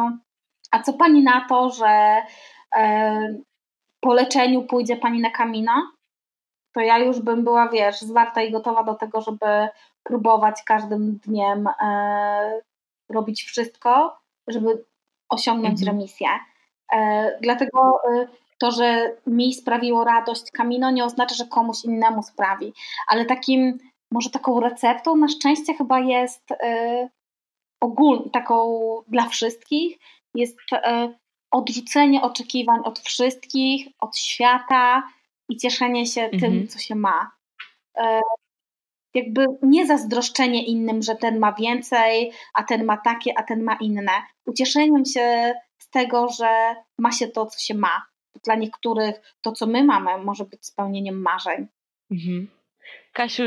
[0.72, 2.22] a co pani na to, że
[2.76, 3.36] e,
[4.00, 5.92] po leczeniu pójdzie pani na kamina,
[6.76, 9.68] to ja już bym była, wiesz, zwarta i gotowa do tego, żeby
[10.04, 12.62] próbować każdym dniem e,
[13.10, 14.18] robić wszystko,
[14.48, 14.86] żeby
[15.30, 15.98] osiągnąć mhm.
[15.98, 16.28] remisję.
[16.94, 22.74] E, dlatego e, to, że mi sprawiło radość Kamino, nie oznacza, że komuś innemu sprawi,
[23.08, 23.78] ale takim,
[24.12, 27.10] może taką receptą na szczęście chyba jest e,
[27.82, 29.98] ogólnie, taką dla wszystkich,
[30.34, 31.14] jest e,
[31.52, 35.04] odrzucenie oczekiwań od wszystkich, od świata
[35.50, 36.42] i cieszenie się mhm.
[36.42, 37.32] tym, co się ma.
[37.98, 38.22] E,
[39.14, 43.76] jakby nie zazdroszczenie innym, że ten ma więcej, a ten ma takie, a ten ma
[43.82, 44.12] inne.
[44.46, 48.06] Ucieszeniem się z tego, że ma się to, co się ma.
[48.44, 51.68] Dla niektórych to, co my mamy, może być spełnieniem marzeń.
[52.12, 52.48] Mhm.
[53.16, 53.44] Kasiu,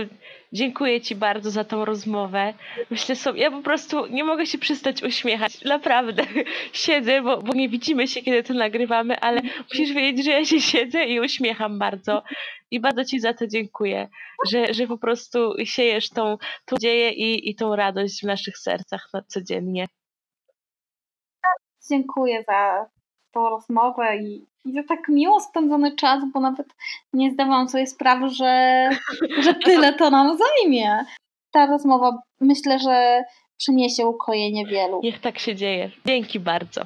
[0.52, 2.54] dziękuję Ci bardzo za tą rozmowę.
[2.90, 5.64] Myślę sobie, ja po prostu nie mogę się przestać uśmiechać.
[5.64, 6.22] Naprawdę
[6.72, 9.40] siedzę, bo, bo nie widzimy się, kiedy to nagrywamy, ale
[9.70, 12.22] musisz wiedzieć, że ja się siedzę i uśmiecham bardzo.
[12.70, 14.08] I bardzo Ci za to dziękuję,
[14.50, 19.10] że, że po prostu siejesz tą, tą nadzieję i, i tą radość w naszych sercach
[19.26, 19.86] codziennie.
[21.90, 22.86] Dziękuję za
[23.32, 26.66] tą rozmowę i, i za tak miło spędzony czas, bo nawet
[27.12, 28.88] nie zdawałam sobie sprawy, że,
[29.44, 31.04] że tyle to nam zajmie.
[31.50, 33.24] Ta rozmowa myślę, że
[33.56, 35.00] przyniesie ukojenie wielu.
[35.02, 35.90] Niech tak się dzieje.
[36.06, 36.82] Dzięki bardzo.